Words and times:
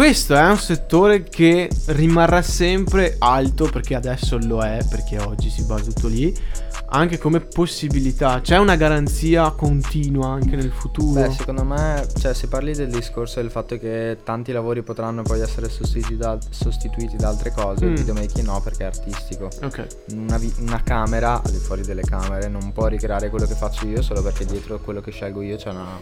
questo 0.00 0.34
è 0.34 0.48
un 0.48 0.56
settore 0.56 1.24
che 1.24 1.68
rimarrà 1.88 2.40
sempre 2.40 3.16
alto 3.18 3.68
perché 3.68 3.94
adesso 3.94 4.38
lo 4.38 4.62
è, 4.62 4.78
perché 4.88 5.18
oggi 5.18 5.50
si 5.50 5.62
basa 5.64 5.92
tutto 5.92 6.08
lì, 6.08 6.34
anche 6.86 7.18
come 7.18 7.40
possibilità. 7.40 8.40
C'è 8.40 8.56
una 8.56 8.76
garanzia 8.76 9.50
continua 9.50 10.28
anche 10.28 10.56
nel 10.56 10.70
futuro? 10.70 11.20
Beh, 11.20 11.32
secondo 11.32 11.64
me, 11.64 12.06
cioè, 12.18 12.32
se 12.32 12.48
parli 12.48 12.72
del 12.72 12.88
discorso 12.88 13.42
del 13.42 13.50
fatto 13.50 13.76
che 13.76 14.16
tanti 14.24 14.52
lavori 14.52 14.80
potranno 14.82 15.20
poi 15.20 15.42
essere 15.42 15.68
sostituiti 15.68 16.16
da, 16.16 16.38
sostituiti 16.48 17.16
da 17.16 17.28
altre 17.28 17.52
cose, 17.52 17.84
Mm. 17.84 17.90
il 17.90 17.98
videomaking 17.98 18.46
no 18.46 18.58
perché 18.62 18.84
è 18.84 18.86
artistico. 18.86 19.50
Ok. 19.62 19.86
Una, 20.14 20.38
vi- 20.38 20.54
una 20.60 20.82
camera, 20.82 21.42
al 21.42 21.50
di 21.50 21.58
fuori 21.58 21.82
delle 21.82 22.00
camere, 22.00 22.48
non 22.48 22.72
può 22.72 22.86
ricreare 22.86 23.28
quello 23.28 23.44
che 23.44 23.54
faccio 23.54 23.86
io 23.86 24.00
solo 24.00 24.22
perché 24.22 24.46
dietro 24.46 24.78
quello 24.80 25.02
che 25.02 25.10
scelgo 25.10 25.42
io 25.42 25.56
c'è 25.56 25.68
una, 25.68 25.98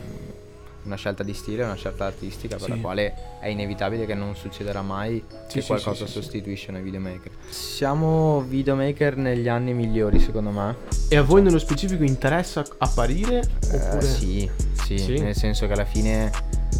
una 0.88 0.96
scelta 0.96 1.22
di 1.22 1.34
stile, 1.34 1.62
una 1.62 1.74
scelta 1.74 2.06
artistica 2.06 2.56
per 2.56 2.64
Sì. 2.64 2.70
la 2.70 2.76
quale 2.78 3.14
è 3.40 3.46
inevitabile 3.48 4.06
che 4.06 4.14
non 4.14 4.34
succederà 4.34 4.82
mai 4.82 5.22
Sì, 5.46 5.54
che 5.56 5.60
sì, 5.60 5.66
qualcosa 5.66 6.06
sì, 6.06 6.12
sì, 6.12 6.18
sì. 6.18 6.22
sostituisce 6.22 6.72
noi 6.72 6.82
videomaker. 6.82 7.30
Siamo 7.48 8.40
videomaker 8.40 9.16
negli 9.16 9.48
anni 9.48 9.74
migliori 9.74 10.18
secondo 10.18 10.50
me. 10.50 10.76
E 11.08 11.16
a 11.16 11.22
voi 11.22 11.42
nello 11.42 11.58
specifico 11.58 12.02
interessa 12.02 12.64
apparire? 12.78 13.40
Eh, 13.70 13.76
Oppure... 13.76 14.00
sì, 14.02 14.50
sì, 14.72 14.98
Sì? 14.98 15.18
nel 15.20 15.36
senso 15.36 15.66
che 15.66 15.72
alla 15.74 15.84
fine, 15.84 16.30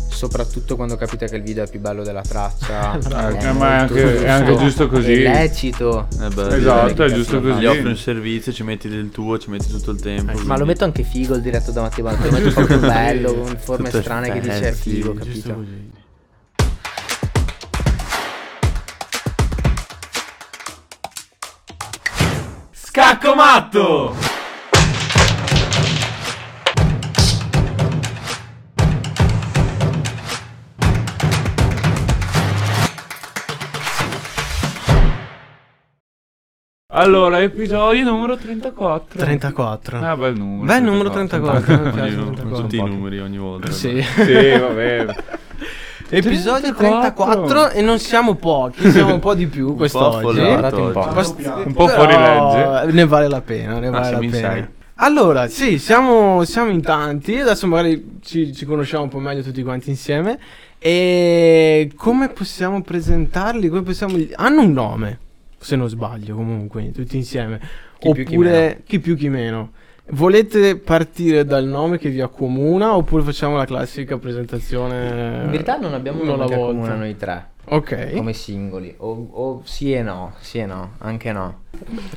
soprattutto 0.08 0.74
quando 0.76 0.96
capita 0.96 1.26
che 1.26 1.36
il 1.36 1.42
video 1.42 1.64
è 1.64 1.68
più 1.68 1.80
bello 1.80 2.02
della 2.02 2.22
traccia, 2.22 2.98
Bravo. 2.98 3.36
è 3.38 3.44
Eh, 3.46 3.52
ma 3.52 3.68
è 3.70 3.76
anche- 3.80 4.22
è 4.24 4.28
anche 4.28 4.56
giusto 4.56 4.88
così. 4.88 5.12
È 5.12 5.16
lecito. 5.32 6.08
Eh 6.20 6.28
beh, 6.28 6.56
Esatto, 6.56 7.04
è 7.04 7.08
gli- 7.08 7.14
giusto 7.14 7.40
così. 7.40 7.60
Gli 7.60 7.66
offri 7.66 7.86
un 7.86 7.96
servizio, 7.96 8.52
ci 8.52 8.62
metti 8.64 8.88
del 8.88 9.10
tuo, 9.10 9.38
ci 9.38 9.50
metti 9.50 9.68
tutto 9.68 9.90
il 9.92 10.00
tempo. 10.00 10.32
Eh, 10.32 10.42
Ma 10.44 10.56
lo 10.58 10.64
metto 10.64 10.84
anche 10.84 11.02
figo 11.04 11.34
il 11.34 11.42
diretto 11.42 11.70
da 11.70 11.82
Mattia 11.82 12.02
Baldo, 12.02 12.24
lo 12.30 12.32
metto 12.32 12.50
proprio 12.52 12.78
bello, 12.78 13.34
con 13.34 13.56
forme 13.58 13.90
Tutte 13.90 14.02
strane 14.02 14.32
che 14.32 14.40
dice 14.40 14.68
è 14.68 14.72
figo, 14.72 15.14
capito? 15.14 15.54
così. 15.54 15.96
Scacco 22.72 23.34
matto! 23.34 24.14
Allora, 36.98 37.40
episodio 37.40 38.02
numero 38.02 38.36
34. 38.36 39.20
34. 39.20 39.98
Ah, 40.00 40.16
bel 40.16 40.34
numero. 40.36 40.64
Bel 40.66 40.82
numero 40.82 41.10
34. 41.10 41.76
mi 41.76 41.80
Ogni- 41.80 41.90
piace 41.92 42.16
con 42.16 42.34
34. 42.34 42.60
tutti 42.60 42.76
i 42.76 42.82
numeri 42.82 43.20
ogni 43.20 43.38
volta. 43.38 43.70
Sì. 43.70 44.02
Sì, 44.02 44.58
va 44.58 44.66
bene. 44.74 45.14
Episodio 46.10 46.74
34. 46.74 47.44
34 47.44 47.70
e 47.70 47.82
non 47.82 48.00
siamo 48.00 48.34
pochi, 48.34 48.90
siamo 48.90 49.14
un 49.14 49.20
po' 49.20 49.34
di 49.34 49.46
più 49.46 49.66
po' 49.70 49.74
quest'oggi. 49.74 50.40
un 50.40 50.90
po'. 50.92 51.08
Un 51.66 51.72
po' 51.72 51.86
fuori 51.86 52.16
legge. 52.16 52.92
Ne 52.92 53.06
vale 53.06 53.28
la 53.28 53.42
pena, 53.42 53.78
ne 53.78 53.90
vale 53.90 54.04
siamo 54.06 54.22
la 54.24 54.30
pena. 54.30 54.52
sei. 54.54 54.66
Allora, 54.96 55.46
sì, 55.46 55.78
siamo, 55.78 56.42
siamo 56.42 56.70
in 56.70 56.82
tanti, 56.82 57.38
adesso 57.38 57.68
magari 57.68 58.18
ci, 58.24 58.52
ci 58.52 58.64
conosciamo 58.64 59.04
un 59.04 59.08
po' 59.10 59.20
meglio 59.20 59.42
tutti 59.42 59.62
quanti 59.62 59.90
insieme. 59.90 60.36
E 60.80 61.92
come 61.94 62.30
possiamo 62.30 62.82
presentarli? 62.82 63.68
Come 63.68 63.82
possiamo... 63.82 64.16
Hanno 64.34 64.62
un 64.62 64.72
nome, 64.72 65.18
se 65.58 65.76
non 65.76 65.88
sbaglio, 65.88 66.34
comunque, 66.34 66.90
tutti 66.92 67.16
insieme. 67.16 67.60
Chi 67.98 68.12
più, 68.12 68.24
chi 68.24 68.34
oppure 68.34 68.50
meno. 68.50 68.74
chi 68.84 68.98
più, 69.00 69.16
chi 69.16 69.28
meno. 69.28 69.72
Volete 70.10 70.76
partire 70.76 71.44
dal 71.44 71.66
nome 71.66 71.98
che 71.98 72.08
vi 72.08 72.20
accomuna 72.20 72.96
oppure 72.96 73.22
facciamo 73.22 73.56
la 73.56 73.66
classica 73.66 74.16
presentazione? 74.16 75.42
In 75.44 75.50
verità 75.50 75.76
non 75.76 75.92
abbiamo 75.92 76.22
un 76.22 76.28
uno 76.28 76.36
nome 76.36 76.44
alla 76.44 76.54
che 76.54 76.58
volta? 76.58 76.78
accomuna 76.78 76.94
noi 76.98 77.16
tre, 77.16 77.48
Ok. 77.70 78.14
come 78.14 78.32
singoli, 78.32 78.94
o, 78.98 79.28
o 79.30 79.62
sì 79.64 79.92
e 79.92 80.02
no, 80.02 80.34
sì 80.40 80.58
e 80.58 80.66
no, 80.66 80.92
anche 80.98 81.32
no. 81.32 81.66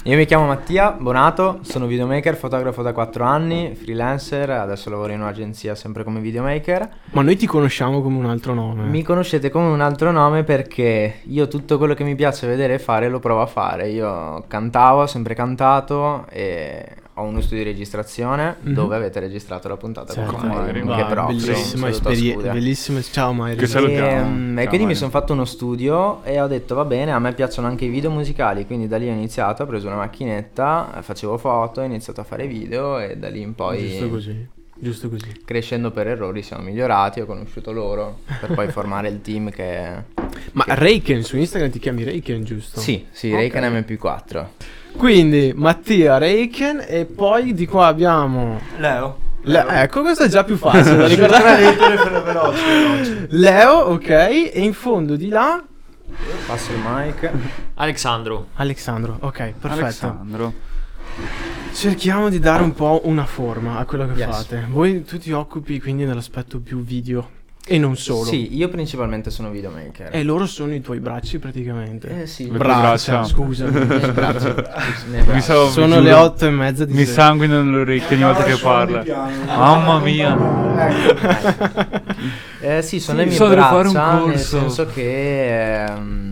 Io 0.03 0.15
mi 0.15 0.25
chiamo 0.25 0.47
Mattia 0.47 0.91
Bonato, 0.91 1.59
sono 1.61 1.85
videomaker, 1.85 2.35
fotografo 2.35 2.81
da 2.81 2.93
4 2.93 3.23
anni, 3.23 3.75
freelancer, 3.75 4.49
adesso 4.49 4.89
lavoro 4.89 5.11
in 5.11 5.21
un'agenzia 5.21 5.75
sempre 5.75 6.03
come 6.03 6.19
videomaker. 6.19 6.89
Ma 7.11 7.21
noi 7.21 7.35
ti 7.35 7.45
conosciamo 7.45 8.01
come 8.01 8.17
un 8.17 8.25
altro 8.25 8.53
nome. 8.53 8.83
Mi 8.85 9.03
conoscete 9.03 9.49
come 9.49 9.67
un 9.67 9.81
altro 9.81 10.11
nome 10.11 10.43
perché 10.43 11.19
io 11.23 11.47
tutto 11.47 11.77
quello 11.77 11.93
che 11.93 12.03
mi 12.03 12.15
piace 12.15 12.47
vedere 12.47 12.75
e 12.75 12.79
fare 12.79 13.09
lo 13.09 13.19
provo 13.19 13.41
a 13.41 13.45
fare. 13.45 13.89
Io 13.89 14.43
cantavo, 14.47 15.01
ho 15.01 15.07
sempre 15.07 15.35
cantato 15.35 16.25
e 16.29 16.95
ho 17.21 17.25
uno 17.25 17.41
studio 17.41 17.63
di 17.63 17.69
registrazione 17.71 18.57
Mhm. 18.61 18.73
dove 18.73 18.95
avete 18.95 19.19
registrato 19.19 19.67
la 19.67 19.77
puntata 19.77 20.13
Certo, 20.13 20.33
con 20.35 20.47
Mairi. 20.47 20.81
Che 20.81 21.05
proprio, 21.05 21.37
bellissima 21.37 21.87
esperienza. 21.89 22.51
Bellissima. 22.51 23.01
Ciao 23.01 23.33
Mairi. 23.33 23.57
Che 23.57 23.67
salutiamo. 23.67 24.07
E, 24.09 24.23
mm, 24.23 24.55
Ciao, 24.55 24.63
e 24.63 24.67
quindi 24.67 24.85
mi 24.87 24.95
sono 24.95 25.09
fatto 25.11 25.33
uno 25.33 25.45
studio 25.45 26.23
e 26.23 26.41
ho 26.41 26.47
detto 26.47 26.75
va 26.75 26.85
bene, 26.85 27.11
a 27.11 27.19
me 27.19 27.33
piacciono 27.33 27.67
anche 27.67 27.85
i 27.85 27.89
video 27.89 28.09
musicali, 28.11 28.65
quindi 28.65 28.87
da 28.87 28.97
lì 28.97 29.07
ho 29.07 29.11
iniziato, 29.13 29.63
ho 29.63 29.65
preso 29.65 29.87
una 29.87 29.95
macchinetta, 29.97 30.99
facevo 31.01 31.37
foto, 31.37 31.81
ho 31.81 31.83
iniziato 31.83 32.21
a 32.21 32.23
fare 32.23 32.47
video 32.47 32.99
e 32.99 33.17
da 33.17 33.29
lì 33.29 33.41
in 33.41 33.55
poi 33.55 33.87
Giusto 33.89 34.09
così. 34.09 34.47
Giusto 34.83 35.09
così. 35.09 35.41
crescendo 35.45 35.91
per 35.91 36.07
errori 36.07 36.41
siamo 36.41 36.63
migliorati, 36.63 37.19
ho 37.21 37.25
conosciuto 37.25 37.71
loro 37.71 38.19
per 38.39 38.53
poi 38.53 38.67
formare 38.69 39.09
il 39.09 39.21
team 39.21 39.49
che... 39.51 40.20
Ma 40.53 40.63
che- 40.65 40.75
Reiken 40.75 41.23
su 41.23 41.37
Instagram 41.37 41.71
ti 41.71 41.79
chiami 41.79 42.03
Reiken, 42.03 42.43
giusto? 42.43 42.79
Sì, 42.79 43.05
sì, 43.11 43.29
Ok. 43.31 43.35
Reiken 43.37 43.85
MP4. 43.87 44.45
Quindi 44.97 45.53
Mattia 45.55 46.17
Reiken 46.17 46.83
e 46.87 47.05
poi 47.05 47.53
di 47.53 47.65
qua 47.65 47.87
abbiamo 47.87 48.59
Leo. 48.77 49.17
Le- 49.43 49.65
ecco, 49.81 50.01
questo 50.01 50.23
è 50.23 50.27
già 50.27 50.43
più 50.43 50.57
facile 50.57 50.95
da 50.97 51.07
ricordare. 51.07 51.75
Leo, 53.29 53.71
ok, 53.91 54.09
e 54.09 54.51
in 54.55 54.73
fondo 54.73 55.15
di 55.15 55.29
là 55.29 55.63
Passo 56.45 56.71
il 56.73 56.79
mic. 56.83 57.31
Alexandro. 57.75 58.47
Alexandro, 58.55 59.17
ok, 59.21 59.53
perfetto. 59.59 59.83
Alessandro. 59.83 60.53
Cerchiamo 61.73 62.29
di 62.29 62.39
dare 62.39 62.63
un 62.63 62.73
po' 62.73 63.01
una 63.05 63.25
forma 63.25 63.77
a 63.77 63.85
quello 63.85 64.05
che 64.07 64.19
Yes. 64.19 64.27
fate. 64.43 64.67
Voi 64.69 65.03
tu 65.03 65.17
ti 65.17 65.31
occupi 65.31 65.79
quindi 65.79 66.05
dell'aspetto 66.05 66.59
più 66.59 66.83
video 66.83 67.29
e 67.73 67.77
non 67.77 67.95
solo. 67.95 68.25
Sì, 68.25 68.55
io 68.55 68.67
principalmente 68.67 69.29
sono 69.29 69.49
videomaker. 69.49 70.09
E 70.11 70.23
loro 70.23 70.45
sono 70.45 70.73
i 70.73 70.81
tuoi 70.81 70.99
bracci 70.99 71.39
praticamente. 71.39 72.23
Eh 72.23 72.27
sì, 72.27 72.51
Le 72.51 72.57
Braccia, 72.57 73.11
braccia. 73.13 73.23
scusa. 73.23 73.65
i 73.67 73.71
miei 73.71 73.85
bracci. 74.11 74.47
i 74.47 74.53
miei 75.09 75.21
Mi 75.21 75.23
bracci. 75.23 75.41
stavo- 75.41 75.69
Sono 75.69 75.87
giuro, 75.87 75.99
le 76.01 76.13
otto 76.13 76.45
e 76.45 76.49
mezza 76.49 76.83
di 76.85 76.93
Mi 76.93 77.05
sera. 77.05 77.21
sanguinano 77.23 77.71
le 77.71 77.77
orecchie 77.79 78.15
ogni 78.15 78.25
volta 78.25 78.43
che 78.43 78.57
parla. 78.57 79.03
Mamma 79.45 79.99
mia. 79.99 80.37
Eh 82.59 82.81
sì, 82.81 82.99
sono 82.99 83.17
Sì, 83.19 83.23
le 83.23 83.29
mie 83.29 83.35
so, 83.37 83.47
devo 83.47 83.61
fare 83.61 83.87
un 83.87 83.93
braccia, 83.93 84.25
nel 84.25 84.37
senso 84.39 84.85
che, 84.87 85.83
ehm, 85.85 86.30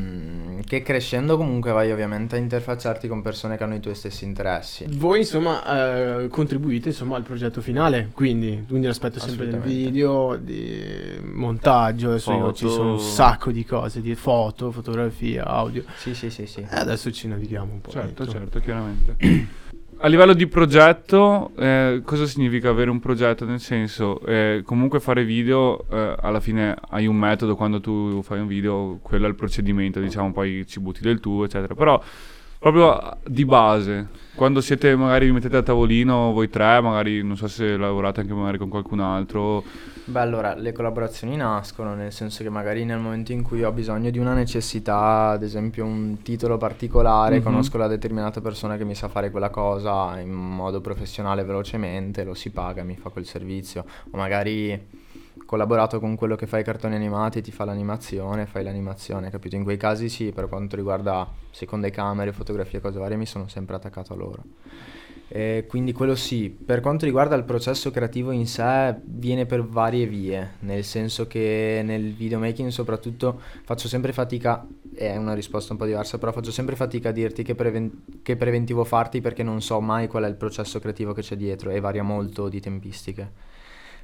che 0.69 0.83
crescendo 0.83 1.35
comunque 1.35 1.71
vai 1.71 1.91
ovviamente 1.91 2.35
a 2.35 2.37
interfacciarti 2.37 3.07
con 3.07 3.23
persone 3.23 3.57
che 3.57 3.63
hanno 3.63 3.73
i 3.73 3.79
tuoi 3.79 3.95
stessi 3.95 4.23
interessi. 4.23 4.85
Voi 4.87 5.17
insomma 5.17 6.21
eh, 6.21 6.27
contribuite 6.27 6.89
insomma 6.89 7.15
al 7.15 7.23
progetto 7.23 7.59
finale, 7.59 8.11
quindi, 8.13 8.65
quindi 8.67 8.85
l'aspetto 8.85 9.19
sempre 9.19 9.47
del 9.47 9.61
video, 9.61 10.35
di 10.35 11.19
montaggio, 11.23 12.09
adesso 12.09 12.31
io- 12.33 12.53
ci 12.53 12.65
Foto. 12.65 12.75
sono 12.75 12.91
un 12.91 12.99
sacco 12.99 13.49
di 13.51 13.65
cose, 13.65 13.99
di 13.99 14.13
foto, 14.13 14.69
fotografia, 14.71 15.43
audio. 15.43 15.83
Sì, 15.95 16.13
sì, 16.13 16.29
sì, 16.29 16.45
sì. 16.45 16.59
E 16.59 16.67
adesso 16.75 17.11
ci 17.11 17.27
navighiamo 17.27 17.73
un 17.73 17.81
po'. 17.81 17.89
Certo, 17.89 18.23
dentro. 18.25 18.39
certo, 18.39 18.59
chiaramente. 18.59 19.15
A 20.01 20.07
livello 20.07 20.31
di 20.31 20.47
progetto, 20.47 21.51
eh, 21.57 22.01
cosa 22.05 22.25
significa 22.25 22.69
avere 22.69 22.89
un 22.89 23.01
progetto? 23.01 23.43
Nel 23.43 23.59
senso, 23.59 24.21
eh, 24.21 24.61
comunque 24.63 25.01
fare 25.01 25.25
video, 25.25 25.85
eh, 25.89 26.15
alla 26.21 26.39
fine 26.39 26.73
hai 26.91 27.05
un 27.05 27.17
metodo 27.17 27.57
quando 27.57 27.81
tu 27.81 28.21
fai 28.21 28.39
un 28.39 28.47
video, 28.47 28.99
quello 29.01 29.25
è 29.25 29.27
il 29.27 29.35
procedimento, 29.35 29.99
diciamo, 29.99 30.31
poi 30.31 30.65
ci 30.65 30.79
butti 30.79 31.01
del 31.01 31.19
tuo, 31.19 31.43
eccetera. 31.43 31.75
Però 31.75 32.01
proprio 32.59 33.17
di 33.25 33.43
base, 33.43 34.07
quando 34.35 34.61
siete 34.61 34.95
magari 34.95 35.25
vi 35.25 35.33
mettete 35.33 35.57
a 35.57 35.63
tavolino 35.63 36.31
voi 36.31 36.49
tre, 36.49 36.79
magari 36.79 37.21
non 37.21 37.35
so 37.35 37.49
se 37.49 37.75
lavorate 37.75 38.21
anche 38.21 38.33
magari 38.33 38.57
con 38.57 38.69
qualcun 38.69 39.01
altro, 39.01 39.65
Beh, 40.09 40.19
allora, 40.19 40.55
le 40.55 40.71
collaborazioni 40.71 41.35
nascono, 41.35 41.93
nel 41.93 42.11
senso 42.11 42.41
che 42.41 42.49
magari 42.49 42.83
nel 42.83 42.97
momento 42.97 43.31
in 43.31 43.43
cui 43.43 43.63
ho 43.63 43.71
bisogno 43.71 44.09
di 44.09 44.17
una 44.17 44.33
necessità, 44.33 45.29
ad 45.29 45.43
esempio 45.43 45.85
un 45.85 46.23
titolo 46.23 46.57
particolare, 46.57 47.37
Mhm. 47.37 47.43
conosco 47.43 47.77
la 47.77 47.85
determinata 47.85 48.41
persona 48.41 48.75
che 48.75 48.85
mi 48.85 48.95
sa 48.95 49.07
fare 49.07 49.29
quella 49.29 49.51
cosa 49.51 50.19
in 50.19 50.31
modo 50.31 50.81
professionale 50.81 51.43
velocemente, 51.43 52.23
lo 52.23 52.33
si 52.33 52.49
paga, 52.49 52.81
mi 52.83 52.95
fa 52.95 53.09
quel 53.09 53.25
servizio. 53.27 53.85
O 54.09 54.17
magari 54.17 54.87
collaborato 55.45 55.99
con 55.99 56.15
quello 56.15 56.35
che 56.35 56.47
fa 56.47 56.57
i 56.57 56.63
cartoni 56.63 56.95
animati, 56.95 57.41
ti 57.41 57.51
fa 57.51 57.65
l'animazione, 57.65 58.47
fai 58.47 58.63
l'animazione, 58.63 59.29
capito? 59.29 59.57
In 59.57 59.63
quei 59.63 59.77
casi 59.77 60.09
sì, 60.09 60.31
per 60.31 60.47
quanto 60.49 60.75
riguarda 60.75 61.27
seconde 61.51 61.91
camere, 61.91 62.31
fotografie, 62.33 62.81
cose 62.81 62.97
varie, 62.97 63.15
mi 63.15 63.27
sono 63.27 63.47
sempre 63.47 63.75
attaccato 63.75 64.13
a 64.13 64.15
loro. 64.15 64.43
E 65.31 65.65
quindi 65.67 65.93
quello 65.93 66.15
sì, 66.15 66.49
per 66.49 66.79
quanto 66.79 67.05
riguarda 67.05 67.35
il 67.35 67.43
processo 67.43 67.91
creativo 67.91 68.31
in 68.31 68.47
sé 68.47 68.95
viene 69.03 69.45
per 69.45 69.63
varie 69.63 70.07
vie, 70.07 70.55
nel 70.61 70.83
senso 70.83 71.27
che 71.27 71.81
nel 71.83 72.15
videomaking 72.15 72.69
soprattutto 72.69 73.39
faccio 73.63 73.87
sempre 73.87 74.11
fatica, 74.11 74.65
è 74.95 75.15
una 75.17 75.35
risposta 75.35 75.73
un 75.73 75.77
po' 75.77 75.85
diversa, 75.85 76.17
però 76.17 76.31
faccio 76.31 76.51
sempre 76.51 76.75
fatica 76.75 77.09
a 77.09 77.11
dirti 77.11 77.43
che, 77.43 77.53
preven- 77.53 78.21
che 78.23 78.37
preventivo 78.37 78.83
farti 78.83 79.21
perché 79.21 79.43
non 79.43 79.61
so 79.61 79.79
mai 79.79 80.07
qual 80.07 80.23
è 80.23 80.27
il 80.27 80.35
processo 80.35 80.79
creativo 80.79 81.13
che 81.13 81.21
c'è 81.21 81.35
dietro 81.35 81.69
e 81.69 81.79
varia 81.79 82.01
molto 82.01 82.49
di 82.49 82.59
tempistiche. 82.59 83.31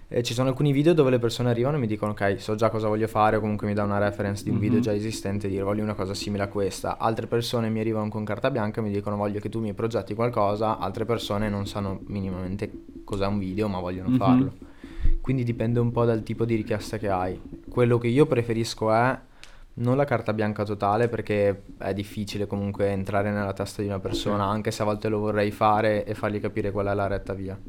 E 0.07 0.21
ci 0.21 0.33
sono 0.35 0.49
alcuni 0.49 0.71
video 0.71 0.93
dove 0.93 1.09
le 1.09 1.17
persone 1.17 1.49
arrivano 1.49 1.77
e 1.77 1.79
mi 1.79 1.87
dicono 1.87 2.11
ok, 2.11 2.39
so 2.39 2.53
già 2.53 2.69
cosa 2.69 2.87
voglio 2.87 3.07
fare 3.07 3.37
o 3.37 3.39
comunque 3.39 3.65
mi 3.65 3.73
dà 3.73 3.83
una 3.83 3.97
reference 3.97 4.43
di 4.43 4.51
un 4.51 4.59
video 4.59 4.77
Mhm. 4.77 4.83
già 4.83 4.93
esistente 4.93 5.47
e 5.47 5.49
dire 5.49 5.63
voglio 5.63 5.81
una 5.81 5.95
cosa 5.95 6.13
simile 6.13 6.43
a 6.43 6.47
questa. 6.47 6.97
Altre 6.99 7.25
persone 7.25 7.69
mi 7.69 7.79
arrivano 7.79 8.07
con 8.09 8.23
carta 8.23 8.51
bianca 8.51 8.81
e 8.81 8.83
mi 8.83 8.91
dicono 8.91 9.15
voglio 9.15 9.39
che 9.39 9.49
tu 9.49 9.59
mi 9.59 9.73
progetti 9.73 10.13
qualcosa, 10.13 10.77
altre 10.77 11.05
persone 11.05 11.49
non 11.49 11.65
sanno 11.65 12.01
minimamente 12.05 12.71
cos'è 13.03 13.25
un 13.25 13.39
video 13.39 13.67
ma 13.67 13.79
vogliono 13.79 14.09
Mhm. 14.09 14.17
farlo. 14.17 14.53
Quindi 15.21 15.43
dipende 15.43 15.79
un 15.79 15.91
po' 15.91 16.05
dal 16.05 16.21
tipo 16.21 16.45
di 16.45 16.53
richiesta 16.55 16.97
che 16.97 17.09
hai. 17.09 17.41
Quello 17.67 17.97
che 17.97 18.07
io 18.07 18.27
preferisco 18.27 18.91
è 18.93 19.19
non 19.77 19.97
la 19.97 20.05
carta 20.05 20.33
bianca 20.33 20.63
totale 20.63 21.07
perché 21.09 21.63
è 21.79 21.93
difficile 21.95 22.45
comunque 22.45 22.89
entrare 22.91 23.31
nella 23.31 23.53
testa 23.53 23.81
di 23.81 23.87
una 23.87 23.99
persona, 23.99 24.45
anche 24.45 24.69
se 24.69 24.83
a 24.83 24.85
volte 24.85 25.09
lo 25.09 25.17
vorrei 25.17 25.49
fare 25.49 26.05
e 26.05 26.13
fargli 26.13 26.39
capire 26.39 26.71
qual 26.71 26.85
è 26.85 26.93
la 26.93 27.07
retta 27.07 27.33
via. 27.33 27.59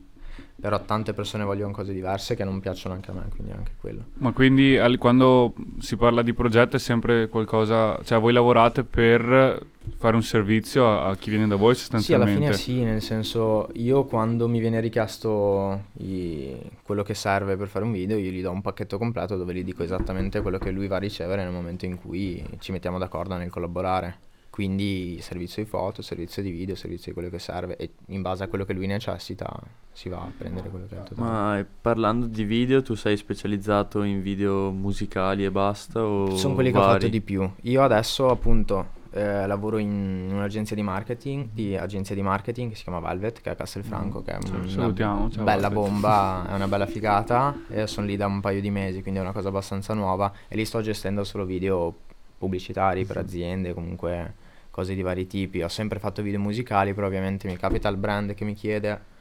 Però 0.59 0.83
tante 0.85 1.13
persone 1.13 1.45
vogliono 1.45 1.73
cose 1.73 1.93
diverse 1.93 2.35
che 2.35 2.43
non 2.45 2.61
piacciono 2.61 2.95
anche 2.95 3.11
a 3.11 3.15
me, 3.15 3.29
quindi 3.29 3.53
anche 3.53 3.73
quello. 3.79 4.05
Ma 4.15 4.33
quindi 4.33 4.79
al- 4.79 4.97
quando 4.97 5.55
si 5.79 5.97
parla 5.97 6.23
di 6.23 6.33
progetto 6.33 6.77
è 6.77 6.79
sempre 6.79 7.29
qualcosa, 7.29 8.01
cioè 8.05 8.19
voi 8.19 8.33
lavorate 8.33 8.83
per 8.85 9.67
fare 9.99 10.17
un 10.17 10.23
servizio 10.23 10.87
a, 10.89 11.09
a 11.09 11.17
chi 11.17 11.29
viene 11.31 11.47
da 11.47 11.57
voi 11.57 11.75
Sì, 11.75 12.15
alla 12.15 12.27
sostanzialmente? 12.27 12.53
fine 12.53 12.53
sì, 12.55 12.83
nel 12.83 13.03
senso 13.03 13.69
io 13.75 14.05
quando 14.05 14.49
mi 14.49 14.59
viene 14.61 14.81
richiesto 14.81 15.85
i- 15.99 16.57
quello 16.83 17.03
che 17.03 17.15
serve 17.15 17.57
per 17.57 17.69
fare 17.69 17.85
un 17.85 17.93
video, 17.93 18.17
io 18.17 18.31
gli 18.31 18.41
do 18.43 18.51
un 18.51 18.63
pacchetto 18.63 18.99
completo 18.99 19.37
dove 19.37 19.55
gli 19.55 19.63
dico 19.65 19.83
esattamente 19.83 20.41
quello 20.41 20.59
che 20.59 20.71
lui 20.71 20.87
va 20.89 20.97
a 20.97 20.99
ricevere 21.01 21.43
nel 21.45 21.53
momento 21.53 21.85
in 21.85 21.97
cui 22.01 22.43
ci 22.61 22.73
mettiamo 22.73 22.99
d'accordo 22.99 23.37
nel 23.37 23.51
collaborare. 23.51 24.19
Quindi 24.57 25.19
servizio 25.21 25.63
di 25.63 25.69
foto, 25.69 26.01
servizio 26.01 26.41
di 26.43 26.51
video, 26.51 26.75
servizio 26.75 27.09
di 27.09 27.13
quello 27.13 27.29
che 27.29 27.39
serve 27.39 27.77
e 27.77 27.91
in 28.07 28.23
base 28.23 28.43
a 28.43 28.49
quello 28.49 28.65
che 28.65 28.73
lui 28.73 28.87
necessita 28.87 29.55
si 29.93 30.09
va 30.09 30.17
a 30.23 30.33
prendere 30.35 30.71
quello 30.71 30.87
che 30.87 30.97
è 30.97 30.99
il 31.01 31.05
totale. 31.05 31.29
Ma 31.29 31.67
parlando 31.79 32.25
di 32.25 32.43
video, 32.45 32.81
tu 32.81 32.95
sei 32.95 33.19
specializzato 33.19 34.03
in 34.03 34.23
video 34.23 34.71
musicali 34.71 35.45
e 35.45 35.51
basta? 35.51 36.03
O 36.03 36.35
Sono 36.37 36.55
quelli 36.55 36.71
che 36.71 36.79
ho 36.79 36.81
vari? 36.81 36.93
fatto 37.01 37.09
di 37.09 37.21
più. 37.21 37.47
Io 37.65 37.83
adesso 37.83 38.31
appunto 38.31 38.87
eh, 39.11 39.47
lavoro 39.47 39.77
in 39.77 40.31
un'agenzia 40.33 40.75
di 40.75 40.81
marketing, 40.81 41.49
di 41.53 41.77
agenzia 41.77 42.15
di 42.15 42.23
marketing 42.23 42.71
che 42.71 42.77
si 42.77 42.85
chiama 42.85 43.01
Velvet, 43.01 43.43
che 43.43 43.51
è 43.51 43.53
a 43.53 43.57
Castelfranco, 43.57 44.23
che 44.23 44.39
è 44.39 44.43
Ciao, 44.43 44.57
una 44.57 44.69
salutiamo, 44.71 45.31
ciao, 45.33 45.45
bella 45.45 45.69
Velvet. 45.69 45.91
bomba, 45.91 46.47
è 46.49 46.55
una 46.55 46.67
bella 46.67 46.87
figata 46.87 47.55
e 47.69 47.87
sono 47.87 48.07
lì 48.07 48.17
da 48.17 48.25
un 48.25 48.41
paio 48.41 48.63
di 48.63 48.71
mesi, 48.71 49.03
quindi 49.03 49.21
è 49.21 49.23
una 49.23 49.33
cosa 49.33 49.49
abbastanza 49.49 49.93
nuova 49.93 50.33
e 50.49 50.57
lì 50.57 50.65
sto 50.65 50.81
gestendo 50.81 51.25
solo 51.25 51.45
video 51.45 51.95
pubblicitari 52.39 53.05
per 53.05 53.19
aziende, 53.19 53.75
comunque 53.75 54.45
cose 54.77 54.95
di 54.95 55.01
vari 55.01 55.27
tipi. 55.27 55.63
Ho 55.63 55.69
sempre 55.69 55.99
fatto 55.99 56.21
video 56.21 56.39
musicali, 56.39 56.93
però 56.93 57.07
ovviamente 57.07 57.49
mi 57.49 57.57
capita 57.57 57.89
il 57.89 57.97
brand 57.97 58.35
che 58.35 58.45
mi 58.45 58.53
chiede 58.53 59.15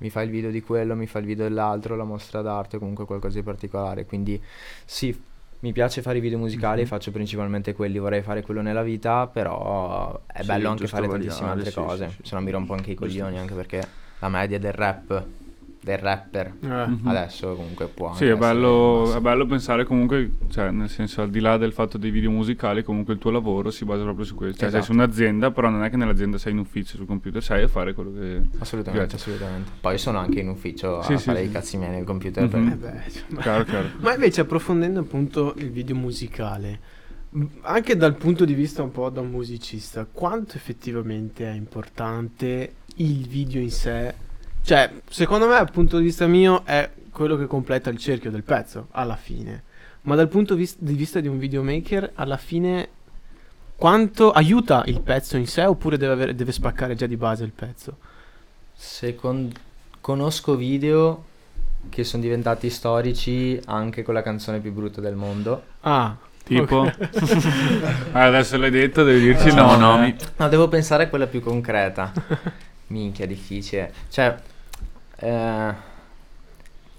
mi 0.00 0.08
fa 0.08 0.22
il 0.22 0.30
video 0.30 0.50
di 0.50 0.62
quello, 0.62 0.94
mi 0.94 1.06
fa 1.06 1.18
il 1.18 1.26
video 1.26 1.44
dell'altro, 1.44 1.94
la 1.94 2.04
mostra 2.04 2.40
d'arte, 2.40 2.78
comunque 2.78 3.04
qualcosa 3.04 3.38
di 3.38 3.44
particolare. 3.44 4.06
Quindi 4.06 4.40
sì, 4.86 5.14
mi 5.58 5.72
piace 5.72 6.00
fare 6.00 6.18
i 6.18 6.20
video 6.22 6.38
musicali, 6.38 6.82
Mhm. 6.82 6.86
faccio 6.86 7.10
principalmente 7.10 7.74
quelli, 7.74 7.98
vorrei 7.98 8.22
fare 8.22 8.40
quello 8.40 8.62
nella 8.62 8.82
vita, 8.82 9.26
però 9.26 10.22
è 10.26 10.40
Sì, 10.40 10.46
bello 10.46 10.70
anche 10.70 10.86
fare 10.86 11.06
variare, 11.06 11.28
tantissime 11.28 11.50
altre 11.50 11.70
sì, 11.70 11.76
cose, 11.76 12.08
sì, 12.16 12.28
se 12.28 12.34
no 12.34 12.40
mi 12.40 12.50
rompo 12.50 12.72
anche 12.72 12.92
i 12.92 12.94
coglioni, 12.94 13.38
anche 13.38 13.52
perché 13.54 13.82
la 14.20 14.28
media 14.30 14.58
del 14.58 14.72
rap, 14.72 15.26
del 15.82 15.96
rapper, 15.98 16.52
Eh. 16.62 16.66
Mhm. 16.86 17.00
adesso 17.04 17.54
comunque 17.54 17.86
può 17.86 18.08
anche 18.08 18.18
Sì, 18.18 18.30
è 18.30 18.36
bello, 18.36 19.14
è 19.16 19.20
bello 19.20 19.46
pensare 19.46 19.84
comunque, 19.84 20.32
cioè 20.50 20.70
nel 20.70 20.90
senso 20.90 21.22
al 21.22 21.30
di 21.30 21.40
là 21.40 21.56
del 21.56 21.72
fatto 21.72 21.96
dei 21.96 22.10
video 22.10 22.30
musicali, 22.30 22.82
comunque 22.84 23.14
il 23.14 23.18
tuo 23.18 23.30
lavoro 23.30 23.70
si 23.70 23.84
basa 23.86 24.02
proprio 24.02 24.24
su 24.26 24.34
questo. 24.34 24.58
Cioè 24.58 24.68
sei 24.70 24.78
Esatto. 24.80 24.92
su 24.92 24.98
un'azienda, 24.98 25.50
però 25.50 25.70
non 25.70 25.82
è 25.82 25.88
che 25.90 25.96
nell'azienda 25.96 26.36
sei 26.36 26.52
in 26.52 26.58
ufficio 26.58 26.96
sul 26.96 27.06
computer, 27.06 27.42
sei 27.42 27.62
a 27.62 27.68
fare 27.68 27.94
quello 27.94 28.12
che... 28.12 28.42
Assolutamente, 28.58 29.06
Piace. 29.06 29.16
assolutamente. 29.16 29.70
Poi 29.80 29.96
sono 29.98 30.18
anche 30.18 30.40
in 30.40 30.48
ufficio 30.48 31.00
Sì, 31.02 31.12
a 31.14 31.16
sì, 31.18 31.24
fare 31.24 31.40
sì. 31.42 31.44
i 31.46 31.50
cazzi 31.50 31.76
miei 31.78 31.90
nel 31.92 32.04
computer. 32.04 32.44
Mhm. 32.54 32.68
Eh 32.68 32.76
beh, 32.76 33.02
ma- 33.28 33.40
Chiaro, 33.40 33.64
chiaro. 33.64 33.88
Ma 34.00 34.12
invece 34.14 34.42
approfondendo 34.42 35.00
appunto 35.00 35.54
il 35.56 35.70
video 35.70 35.96
musicale, 35.96 36.78
anche 37.62 37.96
dal 37.96 38.16
punto 38.16 38.44
di 38.44 38.52
vista 38.54 38.82
un 38.82 38.90
po' 38.90 39.08
da 39.08 39.20
un 39.22 39.30
musicista, 39.30 40.04
quanto 40.04 40.56
effettivamente 40.56 41.48
è 41.50 41.54
importante 41.54 42.74
il 42.96 43.26
video 43.26 43.60
in 43.62 43.70
sé? 43.70 44.14
Cioè, 44.62 44.90
secondo 45.08 45.46
me, 45.46 45.54
dal 45.54 45.70
punto 45.70 45.98
di 45.98 46.04
vista 46.04 46.26
mio, 46.26 46.64
è 46.64 46.88
quello 47.10 47.36
che 47.36 47.46
completa 47.46 47.90
il 47.90 47.98
cerchio 47.98 48.30
del 48.30 48.42
pezzo, 48.42 48.88
alla 48.92 49.16
fine. 49.16 49.64
Ma 50.02 50.14
dal 50.14 50.28
punto 50.28 50.54
vis- 50.54 50.76
di 50.78 50.94
vista 50.94 51.20
di 51.20 51.28
un 51.28 51.38
videomaker, 51.38 52.12
alla 52.14 52.36
fine, 52.36 52.88
quanto 53.76 54.30
aiuta 54.32 54.82
il 54.86 55.00
pezzo 55.00 55.36
in 55.36 55.46
sé 55.46 55.64
oppure 55.64 55.96
deve, 55.96 56.12
avere- 56.12 56.34
deve 56.34 56.52
spaccare 56.52 56.94
già 56.94 57.06
di 57.06 57.16
base 57.16 57.44
il 57.44 57.52
pezzo? 57.52 57.96
Second- 58.74 59.52
conosco 60.00 60.56
video 60.56 61.24
che 61.88 62.04
sono 62.04 62.22
diventati 62.22 62.70
storici 62.70 63.60
anche 63.66 64.02
con 64.02 64.14
la 64.14 64.22
canzone 64.22 64.60
più 64.60 64.72
brutta 64.72 65.00
del 65.00 65.14
mondo. 65.16 65.62
Ah, 65.80 66.16
Tipo? 66.42 66.90
Ah, 68.12 68.24
adesso 68.24 68.56
l'hai 68.56 68.70
detto, 68.70 69.04
devi 69.04 69.20
dirci 69.20 69.54
no, 69.54 70.02
eh. 70.04 70.16
No, 70.36 70.48
devo 70.48 70.68
pensare 70.68 71.04
a 71.04 71.08
quella 71.08 71.26
più 71.26 71.40
concreta. 71.40 72.12
Minchia, 72.88 73.24
difficile. 73.26 73.92
Cioè, 74.08 74.36
eh, 75.20 75.74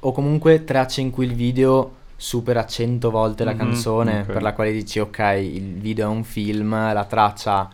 o 0.04 0.12
comunque 0.12 0.64
tracce 0.64 1.02
in 1.02 1.12
cui 1.12 1.26
il 1.26 1.34
video 1.36 1.96
supera 2.16 2.66
100 2.66 3.10
volte 3.12 3.44
la 3.44 3.52
Mhm, 3.54 3.58
canzone, 3.58 4.20
ok. 4.22 4.26
per 4.32 4.42
la 4.42 4.54
quale 4.54 4.72
dici 4.72 5.00
ok, 5.00 5.20
il 5.42 5.74
video 5.80 6.08
è 6.08 6.14
un 6.14 6.24
film, 6.24 6.72
la 6.72 7.06
traccia... 7.06 7.70